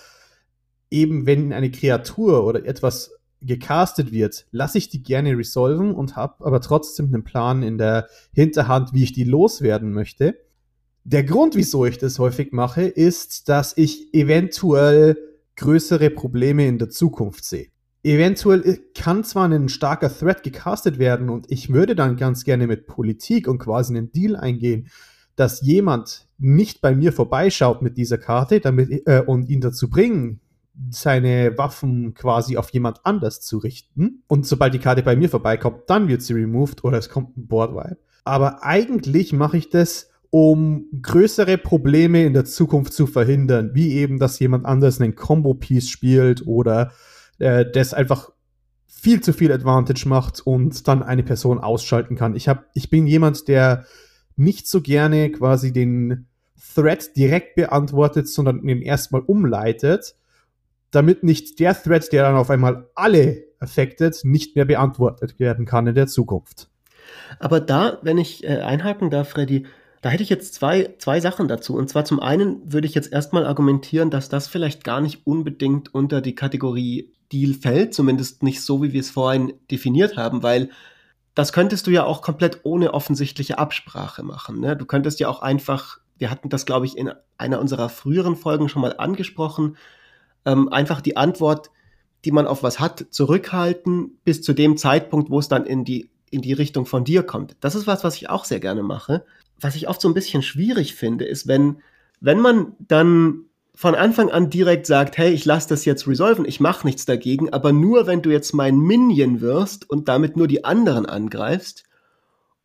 [0.91, 3.13] eben, wenn eine Kreatur oder etwas
[3.47, 8.09] gecastet wird, lasse ich die gerne resolven und habe aber trotzdem einen Plan in der
[8.33, 10.37] Hinterhand, wie ich die loswerden möchte.
[11.05, 15.17] Der Grund, wieso ich das häufig mache, ist, dass ich eventuell
[15.57, 17.69] größere Probleme in der Zukunft sehe.
[18.05, 22.87] Eventuell kann zwar ein starker Threat gecastet werden und ich würde dann ganz gerne mit
[22.87, 24.89] Politik und quasi einen Deal eingehen,
[25.37, 30.41] dass jemand nicht bei mir vorbeischaut mit dieser Karte damit, äh, und ihn dazu bringen,
[30.91, 34.23] seine Waffen quasi auf jemand anders zu richten.
[34.27, 37.47] Und sobald die Karte bei mir vorbeikommt, dann wird sie removed oder es kommt ein
[37.47, 37.99] Boardwipe.
[38.25, 44.19] Aber eigentlich mache ich das, um größere Probleme in der Zukunft zu verhindern, wie eben,
[44.19, 46.93] dass jemand anders einen Combo-Piece spielt oder
[47.39, 48.31] äh, das einfach
[48.87, 52.35] viel zu viel Advantage macht und dann eine Person ausschalten kann.
[52.35, 53.85] Ich, hab, ich bin jemand, der
[54.37, 56.29] nicht so gerne quasi den
[56.75, 60.15] Thread direkt beantwortet, sondern den erstmal umleitet
[60.93, 65.87] damit nicht der Thread, der dann auf einmal alle affected, nicht mehr beantwortet werden kann
[65.87, 66.69] in der Zukunft.
[67.39, 69.67] Aber da, wenn ich äh, einhaken darf, Freddy,
[70.01, 71.77] da hätte ich jetzt zwei, zwei Sachen dazu.
[71.77, 75.95] Und zwar zum einen würde ich jetzt erstmal argumentieren, dass das vielleicht gar nicht unbedingt
[75.95, 80.71] unter die Kategorie Deal fällt, zumindest nicht so, wie wir es vorhin definiert haben, weil
[81.35, 84.61] das könntest du ja auch komplett ohne offensichtliche Absprache machen.
[84.61, 84.77] Ne?
[84.77, 88.69] Du könntest ja auch einfach wir hatten das, glaube ich, in einer unserer früheren Folgen
[88.69, 89.77] schon mal angesprochen,
[90.45, 91.71] ähm, einfach die Antwort,
[92.25, 96.11] die man auf was hat, zurückhalten bis zu dem Zeitpunkt, wo es dann in die,
[96.31, 97.57] in die Richtung von dir kommt.
[97.61, 99.25] Das ist was, was ich auch sehr gerne mache.
[99.61, 101.79] Was ich oft so ein bisschen schwierig finde, ist, wenn,
[102.21, 106.61] wenn man dann von Anfang an direkt sagt, hey, ich lasse das jetzt resolven, ich
[106.61, 110.65] mache nichts dagegen, aber nur wenn du jetzt mein Minion wirst und damit nur die
[110.65, 111.85] anderen angreifst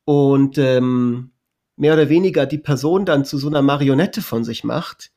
[0.06, 1.32] und ähm,
[1.76, 5.12] mehr oder weniger die Person dann zu so einer Marionette von sich macht,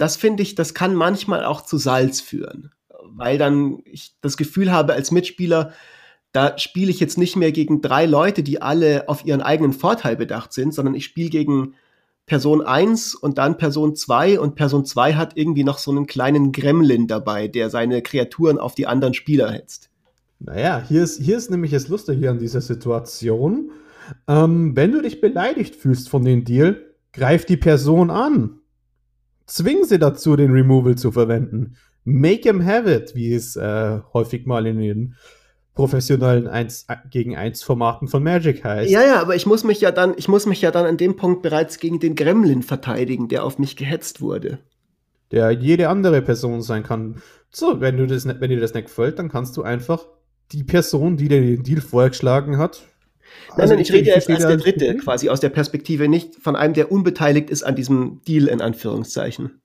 [0.00, 2.70] das finde ich, das kann manchmal auch zu Salz führen,
[3.04, 5.72] weil dann ich das Gefühl habe als Mitspieler,
[6.32, 10.16] da spiele ich jetzt nicht mehr gegen drei Leute, die alle auf ihren eigenen Vorteil
[10.16, 11.74] bedacht sind, sondern ich spiele gegen
[12.24, 16.52] Person 1 und dann Person 2 und Person 2 hat irgendwie noch so einen kleinen
[16.52, 19.90] Gremlin dabei, der seine Kreaturen auf die anderen Spieler hetzt.
[20.38, 23.72] Naja, hier ist, hier ist nämlich das Lustige an dieser Situation.
[24.26, 26.80] Ähm, wenn du dich beleidigt fühlst von dem Deal,
[27.12, 28.59] greif die Person an.
[29.50, 31.74] Zwing sie dazu, den Removal zu verwenden.
[32.04, 35.16] Make him have it, wie es äh, häufig mal in den
[35.74, 38.88] professionellen 1 gegen 1 Formaten von Magic heißt.
[38.88, 41.16] Ja, ja, aber ich muss mich ja dann, ich muss mich ja dann an dem
[41.16, 44.60] Punkt bereits gegen den Gremlin verteidigen, der auf mich gehetzt wurde.
[45.32, 47.20] Der jede andere Person sein kann.
[47.50, 50.06] So, wenn du das, wenn dir das nicht gefällt, dann kannst du einfach
[50.52, 52.82] die Person, die dir den Deal vorgeschlagen hat.
[53.50, 56.08] Nein, also nein, ich, ich rede ja jetzt als der Dritte, quasi aus der Perspektive,
[56.08, 59.60] nicht von einem, der unbeteiligt ist an diesem Deal, in Anführungszeichen.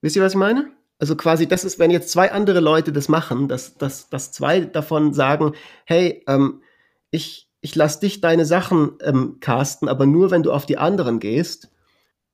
[0.00, 0.70] Wisst ihr, was ich meine?
[0.98, 4.60] Also quasi, das ist, wenn jetzt zwei andere Leute das machen, dass, dass, dass zwei
[4.60, 6.62] davon sagen, hey, ähm,
[7.10, 11.18] ich, ich lass dich deine Sachen ähm, casten, aber nur wenn du auf die anderen
[11.18, 11.70] gehst,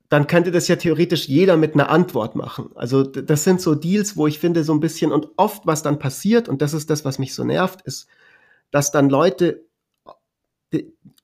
[0.08, 2.70] dann könnte das ja theoretisch jeder mit einer Antwort machen.
[2.74, 5.98] Also das sind so Deals, wo ich finde so ein bisschen und oft was dann
[5.98, 8.06] passiert und das ist das, was mich so nervt, ist,
[8.70, 9.64] dass dann Leute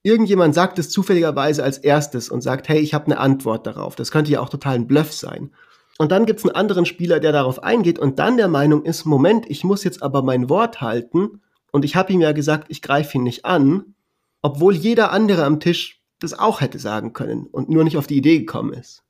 [0.02, 3.94] irgendjemand sagt es zufälligerweise als erstes und sagt, hey, ich habe eine Antwort darauf.
[3.94, 5.50] Das könnte ja auch total ein Bluff sein.
[5.98, 9.04] Und dann gibt es einen anderen Spieler, der darauf eingeht und dann der Meinung ist,
[9.04, 12.82] Moment, ich muss jetzt aber mein Wort halten und ich habe ihm ja gesagt, ich
[12.82, 13.94] greife ihn nicht an,
[14.40, 18.16] obwohl jeder andere am Tisch das auch hätte sagen können und nur nicht auf die
[18.16, 19.02] Idee gekommen ist.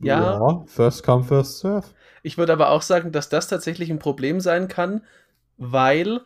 [0.00, 1.86] Ja, ja first come, first serve.
[2.22, 5.02] Ich würde aber auch sagen, dass das tatsächlich ein Problem sein kann,
[5.56, 6.20] weil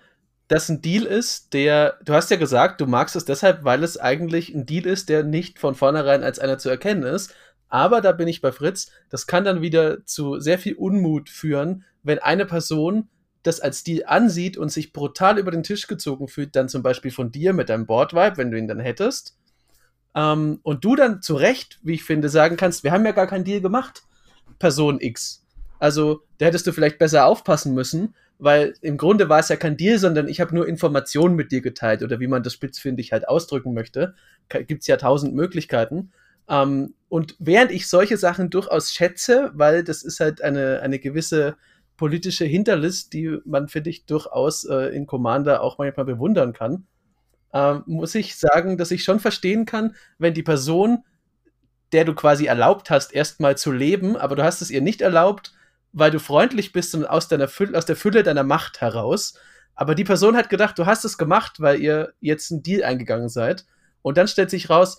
[0.49, 3.99] das ein Deal ist, der, du hast ja gesagt, du magst es deshalb, weil es
[3.99, 7.35] eigentlich ein Deal ist, der nicht von vornherein als einer zu erkennen ist.
[7.69, 11.85] Aber da bin ich bei Fritz, das kann dann wieder zu sehr viel Unmut führen,
[12.03, 13.09] wenn eine Person
[13.43, 17.11] das als Deal ansieht und sich brutal über den Tisch gezogen fühlt, dann zum Beispiel
[17.11, 19.37] von dir mit deinem Boardvibe, wenn du ihn dann hättest.
[20.15, 23.27] Ähm, und du dann zu Recht, wie ich finde, sagen kannst, wir haben ja gar
[23.27, 24.05] keinen Deal gemacht,
[24.59, 25.45] Person X.
[25.79, 29.77] Also, da hättest du vielleicht besser aufpassen müssen, weil im Grunde war es ja kein
[29.77, 33.29] Deal, sondern ich habe nur Informationen mit dir geteilt oder wie man das spitzfindig halt
[33.29, 34.15] ausdrücken möchte.
[34.49, 36.13] Gibt es ja tausend Möglichkeiten.
[36.49, 41.57] Ähm, und während ich solche Sachen durchaus schätze, weil das ist halt eine, eine gewisse
[41.97, 46.87] politische Hinterlist, die man, finde ich, durchaus äh, in Commander auch manchmal bewundern kann,
[47.53, 51.05] äh, muss ich sagen, dass ich schon verstehen kann, wenn die Person,
[51.93, 55.55] der du quasi erlaubt hast, erstmal zu leben, aber du hast es ihr nicht erlaubt,
[55.95, 59.35] weil du freundlich bist und aus, deiner Fülle, aus der Fülle deiner Macht heraus.
[59.77, 63.29] Aber die Person hat gedacht, du hast es gemacht, weil ihr jetzt einen Deal eingegangen
[63.29, 63.65] seid.
[64.03, 64.99] Und dann stellt sich raus,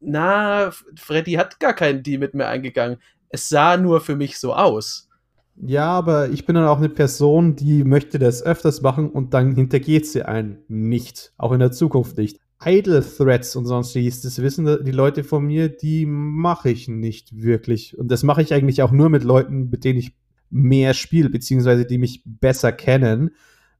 [0.00, 2.98] na, Freddy hat gar keinen Deal mit mir eingegangen.
[3.28, 5.08] Es sah nur für mich so aus.
[5.56, 9.54] Ja, aber ich bin dann auch eine Person, die möchte das öfters machen und dann
[9.54, 11.32] hintergeht sie einen nicht.
[11.36, 12.38] Auch in der Zukunft nicht.
[12.64, 17.98] Idle Threats und sonstiges, das wissen die Leute von mir, die mache ich nicht wirklich.
[17.98, 20.12] Und das mache ich eigentlich auch nur mit Leuten, mit denen ich
[20.50, 23.30] mehr spiele, beziehungsweise die mich besser kennen,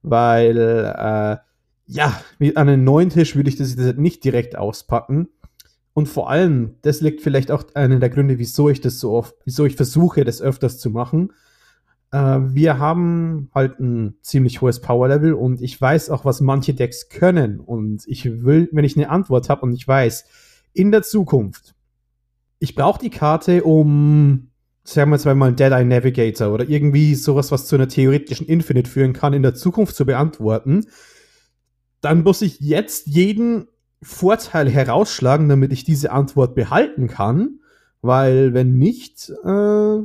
[0.02, 1.37] weil, äh,
[1.87, 2.22] ja,
[2.54, 5.28] an einem neuen Tisch würde ich das nicht direkt auspacken.
[5.92, 9.35] Und vor allem, das liegt vielleicht auch einer der Gründe, wieso ich das so oft,
[9.44, 11.33] wieso ich versuche, das öfters zu machen.
[12.12, 17.09] Äh, wir haben halt ein ziemlich hohes Power-Level und ich weiß auch, was manche Decks
[17.09, 17.59] können.
[17.59, 20.24] Und ich will, wenn ich eine Antwort habe und ich weiß,
[20.72, 21.74] in der Zukunft,
[22.61, 24.50] ich brauche die Karte, um,
[24.92, 28.90] sagen wir jetzt mal, Dead Eye Navigator oder irgendwie sowas, was zu einer theoretischen Infinite
[28.90, 30.87] führen kann, in der Zukunft zu beantworten,
[32.00, 33.68] dann muss ich jetzt jeden
[34.03, 37.61] Vorteil herausschlagen, damit ich diese Antwort behalten kann,
[38.00, 39.98] weil wenn nicht, äh,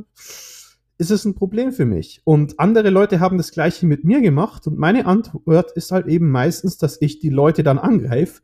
[0.98, 2.20] ist es ein Problem für mich.
[2.24, 6.30] Und andere Leute haben das gleiche mit mir gemacht und meine Antwort ist halt eben
[6.30, 8.42] meistens, dass ich die Leute dann angreife.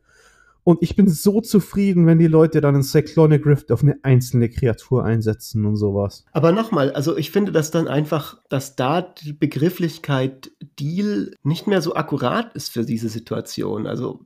[0.63, 4.49] Und ich bin so zufrieden, wenn die Leute dann in Cyclonic Rift auf eine einzelne
[4.49, 6.23] Kreatur einsetzen und sowas.
[6.31, 11.81] Aber nochmal, also ich finde das dann einfach, dass da die Begrifflichkeit Deal nicht mehr
[11.81, 13.87] so akkurat ist für diese Situation.
[13.87, 14.21] Also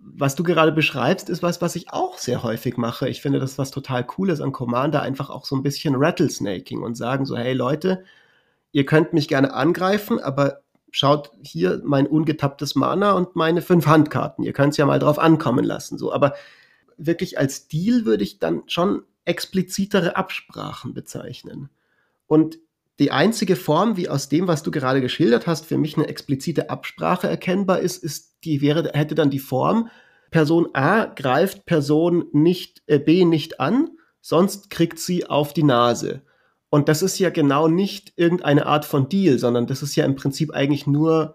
[0.00, 3.08] was du gerade beschreibst, ist was, was ich auch sehr häufig mache.
[3.08, 6.96] Ich finde das was total Cooles an Commander, einfach auch so ein bisschen Rattlesnaking und
[6.96, 8.04] sagen so, hey Leute,
[8.72, 14.44] ihr könnt mich gerne angreifen, aber schaut hier mein ungetapptes Mana und meine fünf Handkarten.
[14.44, 15.98] Ihr könnt es ja mal drauf ankommen lassen.
[15.98, 16.34] So, aber
[16.96, 21.68] wirklich als Deal würde ich dann schon explizitere Absprachen bezeichnen.
[22.26, 22.58] Und
[22.98, 26.70] die einzige Form, wie aus dem, was du gerade geschildert hast, für mich eine explizite
[26.70, 29.88] Absprache erkennbar ist, ist die wäre hätte dann die Form
[30.30, 36.22] Person A greift Person nicht äh, B nicht an, sonst kriegt sie auf die Nase.
[36.70, 40.16] Und das ist ja genau nicht irgendeine Art von Deal, sondern das ist ja im
[40.16, 41.34] Prinzip eigentlich nur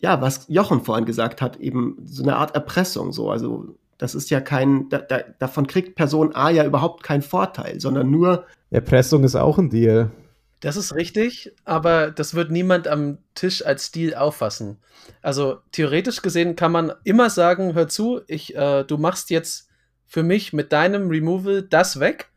[0.00, 4.30] ja, was Jochen vorhin gesagt hat, eben so eine Art Erpressung so, also das ist
[4.30, 8.46] ja kein, da, da, davon kriegt Person A ja überhaupt keinen Vorteil, sondern nur.
[8.70, 10.12] Erpressung ist auch ein Deal.
[10.60, 14.78] Das ist richtig, aber das wird niemand am Tisch als Deal auffassen.
[15.20, 19.68] Also theoretisch gesehen kann man immer sagen, hör zu, ich, äh, du machst jetzt
[20.06, 22.30] für mich mit deinem Removal das weg,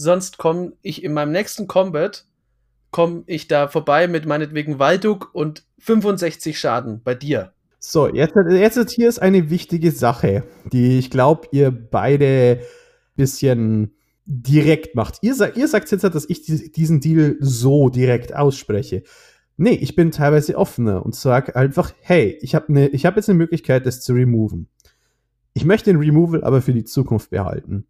[0.00, 2.24] sonst komme ich in meinem nächsten Combat,
[2.90, 7.52] komme ich da vorbei mit meinetwegen Walduk und 65 Schaden bei dir.
[7.78, 12.60] So, jetzt, jetzt hier ist eine wichtige Sache, die ich glaube, ihr beide
[13.16, 15.18] bisschen direkt macht.
[15.22, 19.02] Ihr, ihr sagt jetzt, dass ich diesen Deal so direkt ausspreche.
[19.56, 23.38] Nee, ich bin teilweise offener und sage einfach, hey, ich habe ne, hab jetzt eine
[23.38, 24.68] Möglichkeit, das zu removen.
[25.52, 27.86] Ich möchte den Removal aber für die Zukunft behalten.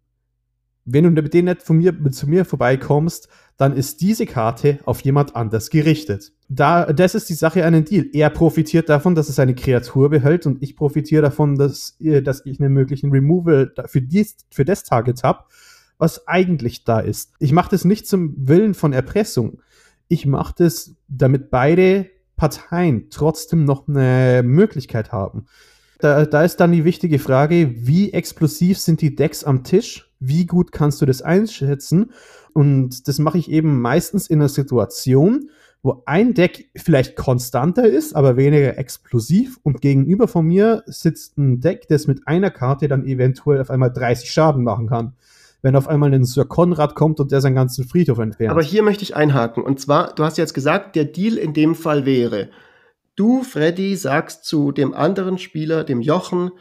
[0.85, 5.01] Wenn du mit denen nicht von mir, zu mir vorbeikommst, dann ist diese Karte auf
[5.01, 6.31] jemand anders gerichtet.
[6.49, 8.07] Da, das ist die Sache den Deal.
[8.13, 12.59] Er profitiert davon, dass es eine Kreatur behält und ich profitiere davon, dass, dass ich
[12.59, 15.45] einen möglichen Removal für, dies, für das Target habe
[16.01, 17.33] was eigentlich da ist.
[17.37, 19.61] Ich mache das nicht zum Willen von Erpressung.
[20.07, 25.45] Ich mache das, damit beide Parteien trotzdem noch eine Möglichkeit haben.
[25.99, 30.10] Da, da ist dann die wichtige Frage, wie explosiv sind die Decks am Tisch?
[30.21, 32.11] Wie gut kannst du das einschätzen?
[32.53, 35.49] Und das mache ich eben meistens in einer Situation,
[35.83, 41.59] wo ein Deck vielleicht konstanter ist, aber weniger explosiv und gegenüber von mir sitzt ein
[41.59, 45.15] Deck, das mit einer Karte dann eventuell auf einmal 30 Schaden machen kann
[45.61, 48.51] wenn auf einmal ein Sir Konrad kommt und der seinen ganzen Friedhof entfernt.
[48.51, 49.63] Aber hier möchte ich einhaken.
[49.63, 52.49] Und zwar, du hast jetzt gesagt, der Deal in dem Fall wäre,
[53.15, 56.51] du, Freddy, sagst zu dem anderen Spieler, dem Jochen,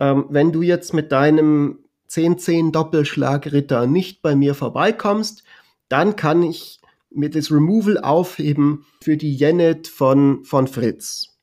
[0.00, 5.44] ähm, wenn du jetzt mit deinem 10-10 Doppelschlagritter nicht bei mir vorbeikommst,
[5.88, 11.38] dann kann ich mir das Removal aufheben für die Janet von, von Fritz,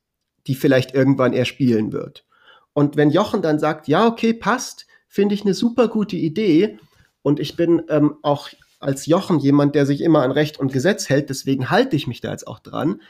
[0.46, 2.24] die vielleicht irgendwann er spielen wird.
[2.72, 6.78] Und wenn Jochen dann sagt, ja, okay, passt, finde ich eine super gute Idee.
[7.22, 8.50] Und ich bin ähm, auch
[8.80, 12.20] als Jochen jemand, der sich immer an Recht und Gesetz hält, deswegen halte ich mich
[12.20, 13.00] da jetzt auch dran.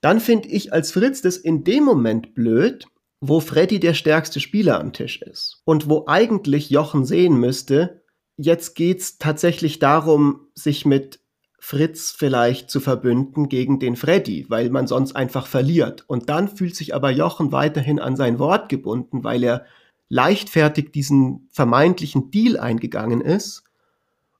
[0.00, 2.86] Dann finde ich als Fritz das in dem Moment blöd,
[3.20, 5.60] wo Freddy der stärkste Spieler am Tisch ist.
[5.64, 8.02] Und wo eigentlich Jochen sehen müsste,
[8.36, 11.20] jetzt geht's tatsächlich darum, sich mit
[11.58, 16.04] Fritz vielleicht zu verbünden gegen den Freddy, weil man sonst einfach verliert.
[16.08, 19.66] Und dann fühlt sich aber Jochen weiterhin an sein Wort gebunden, weil er
[20.08, 23.64] leichtfertig diesen vermeintlichen Deal eingegangen ist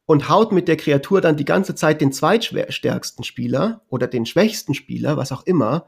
[0.07, 4.73] und haut mit der Kreatur dann die ganze Zeit den zweitstärksten Spieler oder den schwächsten
[4.73, 5.87] Spieler, was auch immer,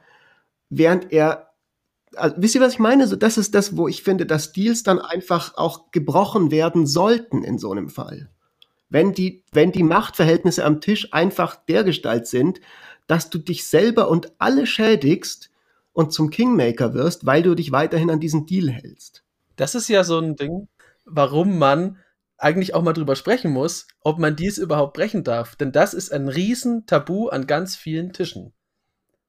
[0.69, 1.52] während er
[2.17, 3.07] also, wisst ihr, was ich meine?
[3.07, 7.43] So, das ist das, wo ich finde, dass Deals dann einfach auch gebrochen werden sollten
[7.43, 8.31] in so einem Fall.
[8.89, 12.61] Wenn die, wenn die Machtverhältnisse am Tisch einfach dergestalt sind,
[13.07, 15.51] dass du dich selber und alle schädigst
[15.93, 19.25] und zum Kingmaker wirst, weil du dich weiterhin an diesen Deal hältst.
[19.57, 20.69] Das ist ja so ein Ding,
[21.05, 21.99] warum man
[22.39, 25.55] eigentlich auch mal drüber sprechen muss, ob man dies überhaupt brechen darf.
[25.57, 28.53] Denn das ist ein riesen Tabu an ganz vielen Tischen.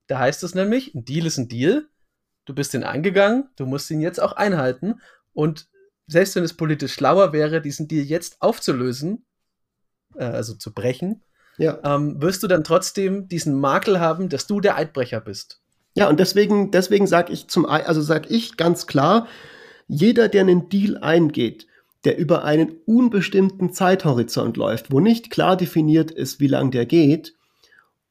[0.08, 1.88] Da heißt es nämlich, ein Deal ist ein Deal.
[2.46, 5.02] Du bist ihn eingegangen, du musst ihn jetzt auch einhalten.
[5.34, 5.68] Und
[6.08, 9.26] selbst wenn es politisch schlauer wäre, diesen Deal jetzt aufzulösen,
[10.16, 11.24] äh, also zu brechen,
[11.58, 11.80] ja.
[11.84, 15.62] ähm, wirst du dann trotzdem diesen Makel haben, dass du der Eidbrecher bist.
[15.96, 19.28] Ja, und deswegen, deswegen sage ich zum, also sage ich ganz klar,
[19.88, 21.68] jeder, der einen Deal eingeht,
[22.04, 27.36] der über einen unbestimmten Zeithorizont läuft, wo nicht klar definiert ist, wie lang der geht,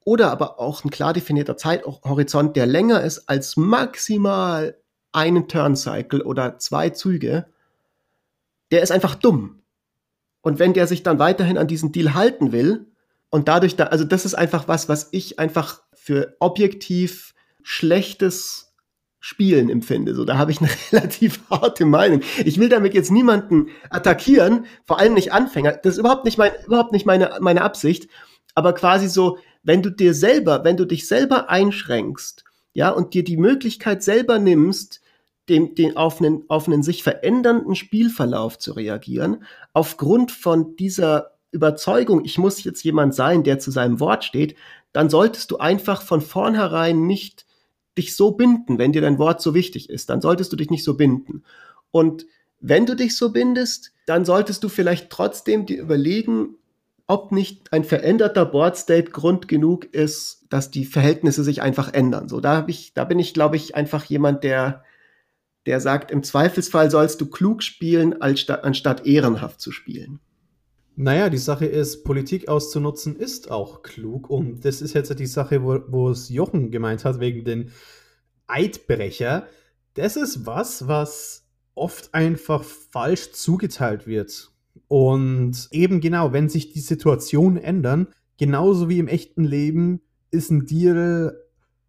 [0.05, 4.77] oder aber auch ein klar definierter Zeithorizont, der länger ist als maximal
[5.13, 7.47] einen Turncycle oder zwei Züge,
[8.71, 9.63] der ist einfach dumm.
[10.41, 12.87] Und wenn der sich dann weiterhin an diesen Deal halten will
[13.31, 18.73] und dadurch da, also das ist einfach was, was ich einfach für objektiv schlechtes
[19.21, 20.17] Spielen empfinde.
[20.17, 22.23] So, da habe ich eine relativ harte Meinung.
[22.45, 25.73] Ich will damit jetzt niemanden attackieren, vor allem nicht Anfänger.
[25.73, 28.09] Das ist überhaupt nicht mein, überhaupt nicht meine, meine Absicht.
[28.57, 32.45] Aber quasi so, wenn du dir selber, wenn du dich selber einschränkst,
[32.75, 35.01] ja, und dir die Möglichkeit selber nimmst,
[35.49, 42.25] dem, den, auf, einen, auf einen sich verändernden Spielverlauf zu reagieren, aufgrund von dieser Überzeugung,
[42.25, 44.57] ich muss jetzt jemand sein, der zu seinem Wort steht,
[44.93, 47.47] dann solltest du einfach von vornherein nicht
[47.99, 50.85] dich so binden, wenn dir dein Wort so wichtig ist, dann solltest du dich nicht
[50.85, 51.45] so binden.
[51.91, 52.27] Und
[52.61, 56.57] wenn du dich so bindest, dann solltest du vielleicht trotzdem dir überlegen,
[57.07, 62.29] ob nicht ein veränderter Board State Grund genug ist, dass die Verhältnisse sich einfach ändern.
[62.29, 64.85] So, da, ich, da bin ich, glaube ich, einfach jemand, der,
[65.67, 70.21] der sagt, im Zweifelsfall sollst du klug spielen, anstatt ehrenhaft zu spielen.
[70.95, 74.29] Naja, die Sache ist, Politik auszunutzen ist auch klug.
[74.29, 77.73] Und das ist jetzt die Sache, wo es Jochen gemeint hat, wegen den
[78.47, 79.47] Eidbrecher.
[79.95, 84.52] Das ist was, was oft einfach falsch zugeteilt wird.
[84.93, 90.66] Und eben genau, wenn sich die Situationen ändern, genauso wie im echten Leben, ist ein
[90.66, 91.34] Deal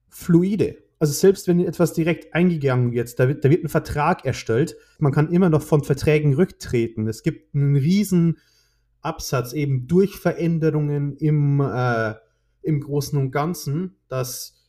[0.08, 0.78] fluide.
[1.00, 5.12] Also selbst wenn etwas direkt eingegangen wird, da wird, da wird ein Vertrag erstellt, man
[5.12, 7.10] kann immer noch von Verträgen rücktreten.
[7.10, 8.38] Es gibt einen riesen
[9.02, 12.14] Absatz eben durch Veränderungen im, äh,
[12.62, 14.63] im Großen und Ganzen, dass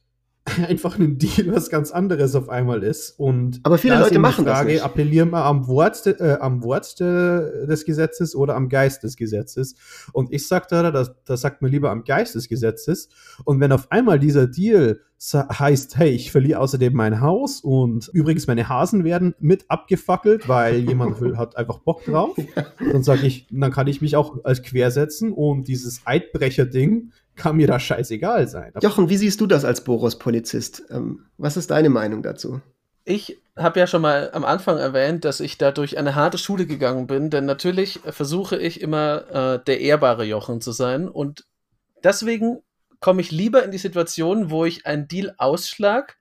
[0.69, 3.19] einfach ein Deal was ganz anderes auf einmal ist.
[3.19, 4.85] Und Aber viele Leute machen Frage, das nicht.
[4.85, 9.75] Appellieren wir am Wort, äh, am Wort de, des Gesetzes oder am Geist des Gesetzes?
[10.13, 13.09] Und ich sage da, da, da sagt man lieber am Geist des Gesetzes.
[13.45, 15.01] Und wenn auf einmal dieser Deal
[15.33, 20.81] heißt, hey, ich verliere außerdem mein Haus und übrigens meine Hasen werden mit abgefackelt, weil
[20.81, 22.37] jemand will, hat einfach Bock drauf,
[22.93, 27.66] dann sage ich, dann kann ich mich auch als quersetzen und dieses Eidbrecher-Ding kann mir
[27.66, 28.72] da scheißegal sein.
[28.80, 30.85] Jochen, wie siehst du das als Boros-Polizist?
[30.91, 32.61] Ähm, was ist deine Meinung dazu?
[33.05, 36.66] Ich habe ja schon mal am Anfang erwähnt, dass ich da durch eine harte Schule
[36.66, 41.45] gegangen bin, denn natürlich versuche ich immer äh, der ehrbare Jochen zu sein und
[42.03, 42.62] deswegen
[43.01, 46.16] komme ich lieber in die Situation, wo ich einen Deal ausschlag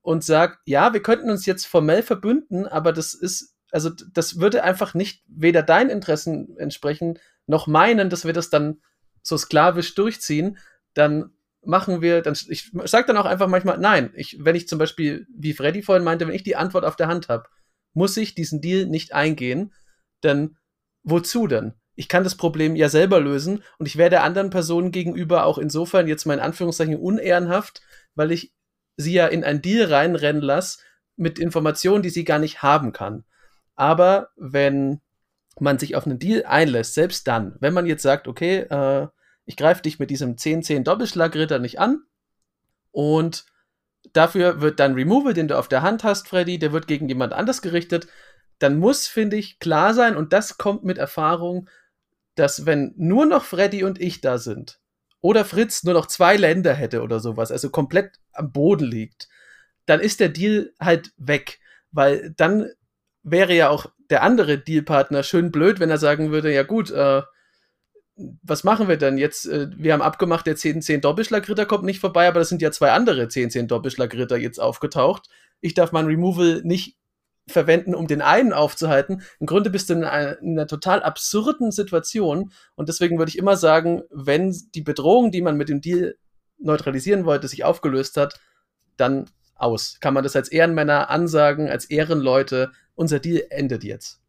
[0.00, 4.64] und sage, ja, wir könnten uns jetzt formell verbünden, aber das ist, also das würde
[4.64, 8.80] einfach nicht weder deinen Interessen entsprechen, noch meinen, dass wir das dann
[9.24, 10.58] so sklavisch durchziehen,
[10.92, 11.30] dann
[11.64, 15.26] machen wir, dann, ich sage dann auch einfach manchmal, nein, ich, wenn ich zum Beispiel,
[15.34, 17.48] wie Freddy vorhin meinte, wenn ich die Antwort auf der Hand habe,
[17.94, 19.72] muss ich diesen Deal nicht eingehen,
[20.22, 20.56] denn
[21.02, 21.74] wozu denn?
[21.96, 25.58] Ich kann das Problem ja selber lösen und ich werde der anderen Person gegenüber auch
[25.58, 27.82] insofern jetzt mal in Anführungszeichen unehrenhaft,
[28.14, 28.52] weil ich
[28.96, 30.80] sie ja in ein Deal reinrennen lasse
[31.16, 33.24] mit Informationen, die sie gar nicht haben kann.
[33.76, 35.00] Aber wenn
[35.60, 39.08] man sich auf einen Deal einlässt, selbst dann, wenn man jetzt sagt, okay, äh,
[39.46, 42.02] ich greife dich mit diesem 10-10 Doppelschlagritter nicht an
[42.90, 43.44] und
[44.12, 47.32] dafür wird dein Removal, den du auf der Hand hast, Freddy, der wird gegen jemand
[47.32, 48.08] anders gerichtet,
[48.58, 51.68] dann muss, finde ich, klar sein, und das kommt mit Erfahrung,
[52.34, 54.80] dass wenn nur noch Freddy und ich da sind,
[55.20, 59.28] oder Fritz nur noch zwei Länder hätte oder sowas, also komplett am Boden liegt,
[59.86, 61.60] dann ist der Deal halt weg,
[61.92, 62.70] weil dann
[63.22, 67.22] wäre ja auch der andere Dealpartner schön blöd, wenn er sagen würde, ja gut, äh,
[68.42, 69.46] was machen wir denn jetzt?
[69.46, 72.92] Äh, wir haben abgemacht, der 10-10 Doppelschlagritter kommt nicht vorbei, aber das sind ja zwei
[72.92, 75.28] andere 10-10 Doppelschlagritter jetzt aufgetaucht.
[75.60, 76.96] Ich darf mein Removal nicht
[77.46, 79.22] verwenden, um den einen aufzuhalten.
[79.38, 83.38] Im Grunde bist du in einer, in einer, total absurden Situation und deswegen würde ich
[83.38, 86.16] immer sagen, wenn die Bedrohung, die man mit dem Deal
[86.58, 88.40] neutralisieren wollte, sich aufgelöst hat,
[88.96, 89.98] dann aus.
[90.00, 94.20] Kann man das als Ehrenmänner ansagen, als Ehrenleute, unser Deal endet jetzt.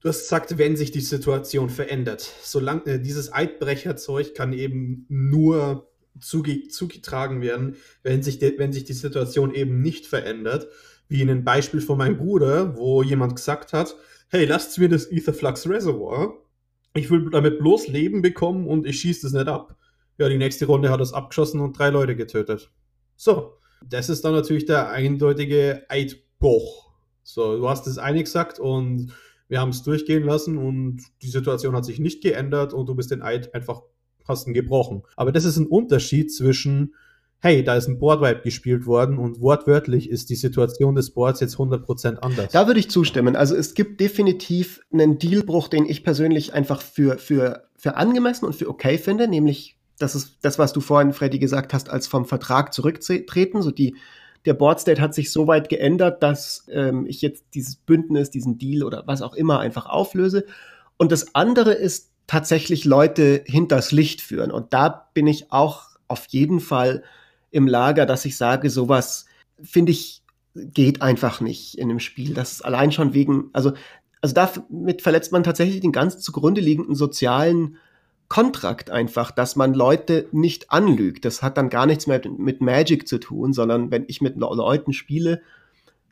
[0.00, 2.28] Du hast gesagt, wenn sich die Situation verändert.
[2.42, 5.88] Solange äh, dieses Eidbrecherzeug kann eben nur
[6.20, 10.68] zuge zugetragen werden, wenn sich, wenn sich die Situation eben nicht verändert.
[11.08, 13.94] Wie in einem Beispiel von meinem Bruder, wo jemand gesagt hat,
[14.28, 16.34] hey, lasst mir das Etherflux Reservoir.
[16.94, 19.76] Ich will damit bloß Leben bekommen und ich schieße das nicht ab.
[20.18, 22.70] Ja, die nächste Runde hat es abgeschossen und drei Leute getötet.
[23.16, 23.58] So,
[23.88, 26.92] das ist dann natürlich der eindeutige Eidbruch.
[27.22, 29.12] So, du hast das eine gesagt und
[29.48, 33.10] wir haben es durchgehen lassen und die Situation hat sich nicht geändert und du bist
[33.10, 33.82] den Eid einfach
[34.26, 35.02] hast ihn gebrochen.
[35.16, 36.94] Aber das ist ein Unterschied zwischen,
[37.40, 41.56] hey, da ist ein Boardwipe gespielt worden und wortwörtlich ist die Situation des Boards jetzt
[41.56, 42.52] 100% anders.
[42.52, 43.36] Da würde ich zustimmen.
[43.36, 48.54] Also es gibt definitiv einen Dealbruch, den ich persönlich einfach für, für, für angemessen und
[48.54, 52.24] für okay finde, nämlich das ist das, was du vorhin, Freddy, gesagt hast, als vom
[52.24, 53.96] Vertrag zurücktreten, so die
[54.44, 58.58] der Board State hat sich so weit geändert, dass ähm, ich jetzt dieses Bündnis, diesen
[58.58, 60.46] Deal oder was auch immer einfach auflöse.
[60.96, 64.50] Und das andere ist tatsächlich Leute hinters Licht führen.
[64.50, 67.04] Und da bin ich auch auf jeden Fall
[67.50, 69.26] im Lager, dass ich sage, sowas
[69.62, 70.22] finde ich
[70.54, 72.34] geht einfach nicht in einem Spiel.
[72.34, 73.72] Das ist allein schon wegen, also,
[74.20, 77.76] also damit verletzt man tatsächlich den ganz zugrunde liegenden sozialen
[78.32, 81.26] Kontrakt einfach, dass man Leute nicht anlügt.
[81.26, 84.94] Das hat dann gar nichts mehr mit Magic zu tun, sondern wenn ich mit Leuten
[84.94, 85.42] spiele,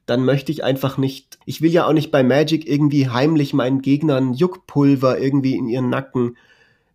[0.04, 3.80] dann möchte ich einfach nicht, ich will ja auch nicht bei Magic irgendwie heimlich meinen
[3.80, 6.36] Gegnern Juckpulver irgendwie in ihren Nacken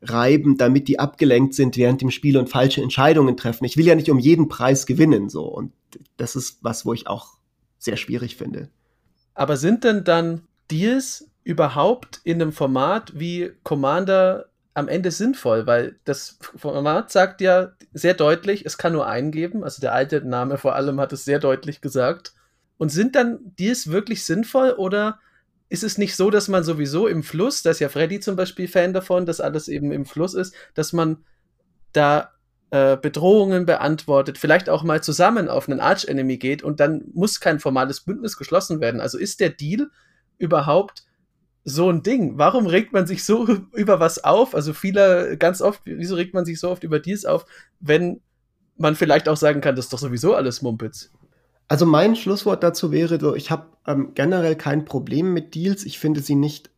[0.03, 3.65] reiben, damit die abgelenkt sind während dem Spiel und falsche Entscheidungen treffen.
[3.65, 5.45] Ich will ja nicht um jeden Preis gewinnen, so.
[5.45, 5.71] Und
[6.17, 7.29] das ist was, wo ich auch
[7.79, 8.69] sehr schwierig finde.
[9.33, 15.65] Aber sind denn dann Deals überhaupt in einem Format wie Commander am Ende sinnvoll?
[15.65, 19.63] Weil das Format sagt ja sehr deutlich, es kann nur einen geben.
[19.63, 22.33] Also der alte Name vor allem hat es sehr deutlich gesagt.
[22.77, 25.19] Und sind dann Deals wirklich sinnvoll oder
[25.69, 28.67] ist es nicht so, dass man sowieso im Fluss, da ist ja Freddy zum Beispiel
[28.67, 31.23] Fan davon, dass alles eben im Fluss ist, dass man
[31.91, 32.31] da
[32.69, 37.59] äh, Bedrohungen beantwortet, vielleicht auch mal zusammen auf einen Arch-Enemy geht und dann muss kein
[37.59, 39.01] formales Bündnis geschlossen werden.
[39.01, 39.89] Also ist der Deal
[40.37, 41.03] überhaupt
[41.65, 42.37] so ein Ding?
[42.37, 44.55] Warum regt man sich so über was auf?
[44.55, 47.45] Also viele, ganz oft, wieso regt man sich so oft über Deals auf,
[47.79, 48.21] wenn
[48.77, 51.11] man vielleicht auch sagen kann, das ist doch sowieso alles Mumpitz?
[51.67, 55.83] Also mein Schlusswort dazu wäre so, ich habe ähm, generell kein Problem mit Deals.
[55.83, 56.69] Ich finde sie nicht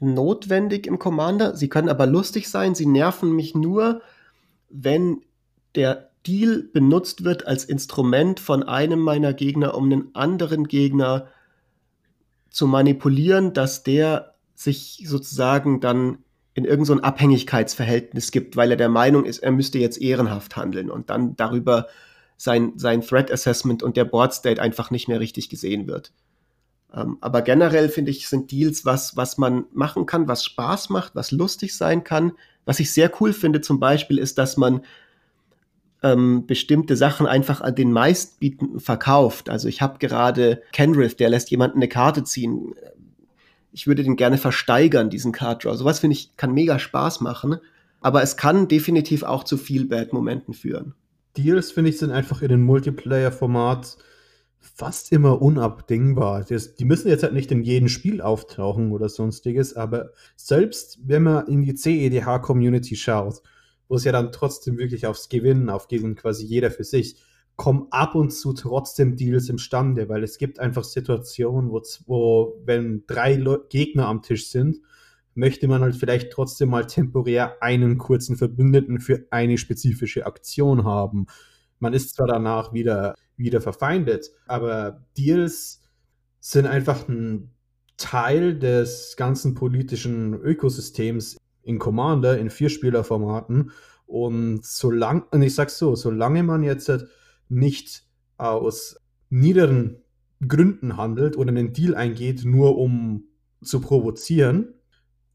[0.00, 1.54] notwendig im Commander.
[1.54, 2.74] Sie können aber lustig sein.
[2.74, 4.00] Sie nerven mich nur,
[4.70, 5.22] wenn
[5.74, 11.28] der Deal benutzt wird als Instrument von einem meiner Gegner, um einen anderen Gegner
[12.56, 18.88] zu manipulieren, dass der sich sozusagen dann in irgendein so Abhängigkeitsverhältnis gibt, weil er der
[18.88, 21.86] Meinung ist, er müsste jetzt ehrenhaft handeln und dann darüber
[22.38, 26.14] sein, sein Threat Assessment und der Board State einfach nicht mehr richtig gesehen wird.
[26.94, 31.14] Ähm, aber generell finde ich, sind Deals was, was man machen kann, was Spaß macht,
[31.14, 32.32] was lustig sein kann.
[32.64, 34.80] Was ich sehr cool finde zum Beispiel ist, dass man
[36.02, 39.48] ähm, bestimmte Sachen einfach an den meistbietenden verkauft.
[39.48, 42.74] Also ich habe gerade Kenrith, der lässt jemanden eine Karte ziehen.
[43.72, 45.76] Ich würde den gerne versteigern, diesen Card Draw.
[45.76, 47.56] Sowas finde ich, kann mega Spaß machen.
[48.00, 50.94] Aber es kann definitiv auch zu viel Bad-Momenten führen.
[51.36, 53.96] Deals, finde ich, sind einfach in den Multiplayer-Format
[54.74, 56.44] fast immer unabdingbar.
[56.44, 61.46] Die müssen jetzt halt nicht in jedem Spiel auftauchen oder sonstiges, aber selbst wenn man
[61.46, 63.42] in die CEDH-Community schaut,
[63.88, 67.16] wo es ja dann trotzdem wirklich aufs Gewinnen aufgeht und quasi jeder für sich,
[67.56, 73.04] kommen ab und zu trotzdem Deals imstande, weil es gibt einfach Situationen, wo, wo wenn
[73.06, 74.78] drei Le Gegner am Tisch sind,
[75.34, 81.26] möchte man halt vielleicht trotzdem mal temporär einen kurzen Verbündeten für eine spezifische Aktion haben.
[81.78, 85.82] Man ist zwar danach wieder, wieder verfeindet, aber Deals
[86.40, 87.50] sind einfach ein
[87.96, 93.72] Teil des ganzen politischen Ökosystems in Commander, in Vierspielerformaten.
[94.06, 96.90] Und solange, und ich sag's so, solange man jetzt
[97.48, 98.04] nicht
[98.38, 98.96] aus
[99.28, 100.02] niederen
[100.46, 103.24] Gründen handelt oder einen Deal eingeht, nur um
[103.62, 104.74] zu provozieren,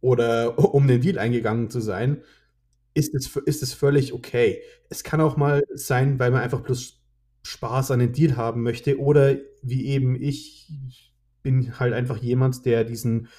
[0.01, 2.21] oder um den Deal eingegangen zu sein,
[2.93, 4.61] ist es, ist es völlig okay.
[4.89, 6.99] Es kann auch mal sein, weil man einfach bloß
[7.43, 10.67] Spaß an den Deal haben möchte oder wie eben ich
[11.41, 13.29] bin halt einfach jemand, der diesen,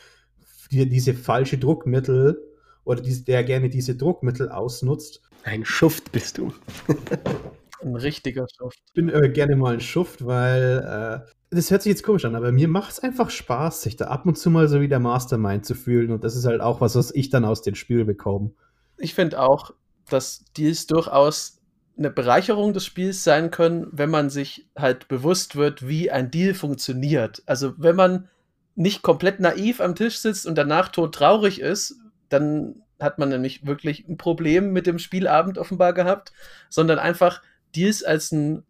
[0.70, 2.43] die, diese falsche Druckmittel
[2.85, 5.22] oder diese, der gerne diese Druckmittel ausnutzt.
[5.45, 6.53] Ein Schuft bist du.
[7.83, 8.78] ein richtiger Schuft.
[8.87, 12.35] Ich bin äh, gerne mal ein Schuft, weil äh, das hört sich jetzt komisch an,
[12.35, 15.01] aber mir macht es einfach Spaß, sich da ab und zu mal so wie der
[15.01, 16.11] Mastermind zu fühlen.
[16.11, 18.53] Und das ist halt auch was, was ich dann aus dem Spiel bekomme.
[18.97, 19.72] Ich finde auch,
[20.09, 21.59] dass dies durchaus
[21.99, 26.55] eine Bereicherung des Spiels sein können, wenn man sich halt bewusst wird, wie ein Deal
[26.55, 27.43] funktioniert.
[27.47, 28.28] Also wenn man
[28.74, 31.97] nicht komplett naiv am Tisch sitzt und danach tot traurig ist,
[32.33, 36.33] dann hat man nämlich wirklich ein Problem mit dem Spielabend offenbar gehabt,
[36.68, 37.43] sondern einfach
[37.74, 38.64] Deals als ein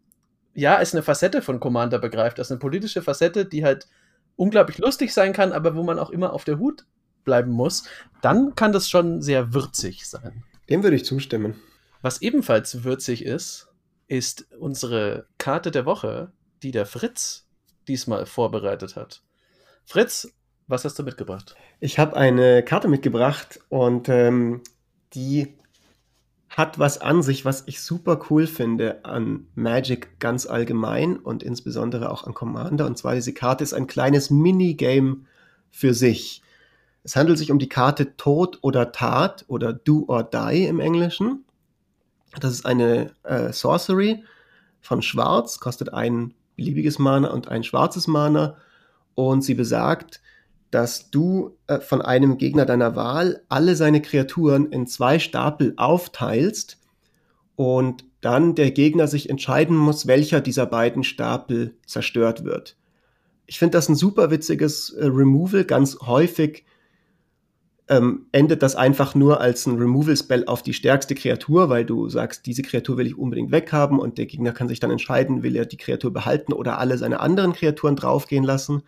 [0.55, 3.89] ja, als eine Facette von Commander begreift, als eine politische Facette, die halt
[4.37, 6.85] unglaublich lustig sein kann, aber wo man auch immer auf der Hut
[7.25, 7.85] bleiben muss,
[8.21, 10.45] dann kann das schon sehr würzig sein.
[10.69, 11.55] Dem würde ich zustimmen.
[12.03, 13.69] Was ebenfalls würzig ist,
[14.09, 16.33] ist unsere Karte der Woche,
[16.63, 17.49] die der Fritz
[17.89, 19.23] diesmal vorbereitet hat.
[19.85, 20.33] Fritz,
[20.73, 21.55] was hast du mitgebracht?
[21.79, 24.63] Ich habe eine Karte mitgebracht und ähm,
[25.13, 25.55] die
[26.49, 32.11] hat was an sich, was ich super cool finde an Magic ganz allgemein und insbesondere
[32.11, 32.87] auch an Commander.
[32.87, 35.19] Und zwar diese Karte ist ein kleines Minigame
[35.71, 36.43] für sich.
[37.05, 41.45] Es handelt sich um die Karte Tod oder Tat oder Do or Die im Englischen.
[42.41, 44.25] Das ist eine äh, Sorcery
[44.81, 48.57] von Schwarz, kostet ein beliebiges Mana und ein schwarzes Mana.
[49.15, 50.23] Und sie besagt,
[50.73, 56.79] dass du äh, von einem Gegner deiner Wahl alle seine Kreaturen in zwei Stapel aufteilst
[57.55, 62.77] und dann der Gegner sich entscheiden muss, welcher dieser beiden Stapel zerstört wird.
[63.47, 65.65] Ich finde das ein super witziges äh, Removal.
[65.65, 66.65] Ganz häufig
[67.89, 72.47] ähm, endet das einfach nur als ein Removal-Spell auf die stärkste Kreatur, weil du sagst,
[72.47, 75.67] diese Kreatur will ich unbedingt weghaben und der Gegner kann sich dann entscheiden, will er
[75.67, 78.85] die Kreatur behalten oder alle seine anderen Kreaturen draufgehen lassen.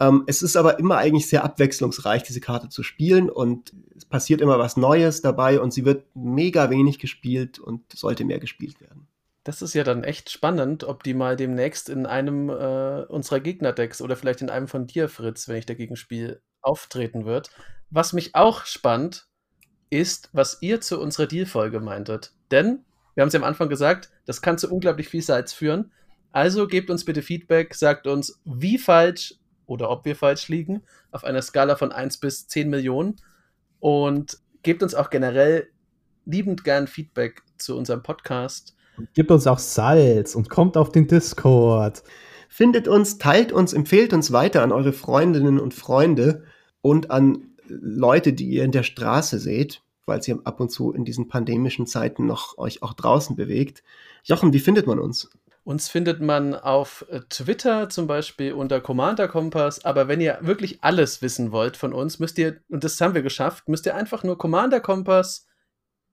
[0.00, 4.40] Ähm, es ist aber immer eigentlich sehr abwechslungsreich, diese Karte zu spielen und es passiert
[4.40, 9.06] immer was Neues dabei und sie wird mega wenig gespielt und sollte mehr gespielt werden.
[9.44, 14.02] Das ist ja dann echt spannend, ob die mal demnächst in einem äh, unserer Gegner-Decks
[14.02, 17.50] oder vielleicht in einem von dir, Fritz, wenn ich dagegen spiele, auftreten wird.
[17.90, 19.26] Was mich auch spannt,
[19.90, 22.32] ist, was ihr zu unserer Deal-Folge meintet.
[22.50, 22.84] Denn,
[23.14, 25.90] wir haben es ja am Anfang gesagt, das kann zu unglaublich viel Sides führen.
[26.32, 29.39] Also gebt uns bitte Feedback, sagt uns, wie falsch
[29.70, 33.16] oder ob wir falsch liegen, auf einer Skala von 1 bis 10 Millionen.
[33.78, 35.68] Und gebt uns auch generell
[36.26, 38.74] liebend gern Feedback zu unserem Podcast.
[39.14, 42.02] Gebt uns auch Salz und kommt auf den Discord.
[42.48, 46.42] Findet uns, teilt uns, empfehlt uns weiter an eure Freundinnen und Freunde
[46.82, 51.04] und an Leute, die ihr in der Straße seht, weil ihr ab und zu in
[51.04, 53.84] diesen pandemischen Zeiten noch euch auch draußen bewegt.
[54.24, 55.30] Jochen, wie findet man uns?
[55.70, 59.84] Uns findet man auf äh, Twitter zum Beispiel unter Commander Kompass.
[59.84, 63.22] Aber wenn ihr wirklich alles wissen wollt von uns, müsst ihr, und das haben wir
[63.22, 65.46] geschafft, müsst ihr einfach nur Commander Kompass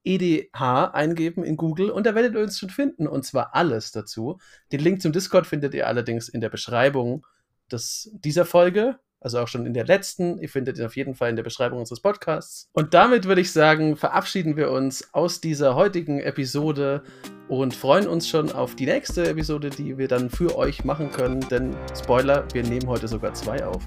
[0.03, 3.07] EDH eingeben in Google und da werdet ihr uns schon finden.
[3.07, 4.37] Und zwar alles dazu.
[4.71, 7.25] Den Link zum Discord findet ihr allerdings in der Beschreibung
[7.71, 10.38] des, dieser Folge also auch schon in der letzten.
[10.39, 12.70] Ihr findet ihn auf jeden Fall in der Beschreibung unseres Podcasts.
[12.74, 17.03] Und damit würde ich sagen, verabschieden wir uns aus dieser heutigen Episode
[17.49, 21.41] und freuen uns schon auf die nächste Episode, die wir dann für euch machen können.
[21.49, 23.84] Denn Spoiler, wir nehmen heute sogar zwei auf.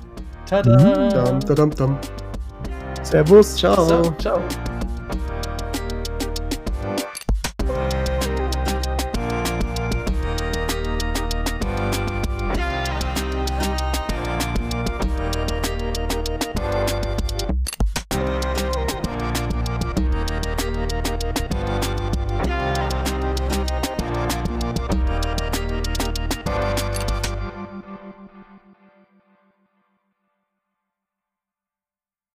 [0.46, 1.08] Tada!
[1.08, 1.98] Dum, dum, dum.
[3.02, 3.84] Servus, ciao.
[3.86, 4.79] So, ciao.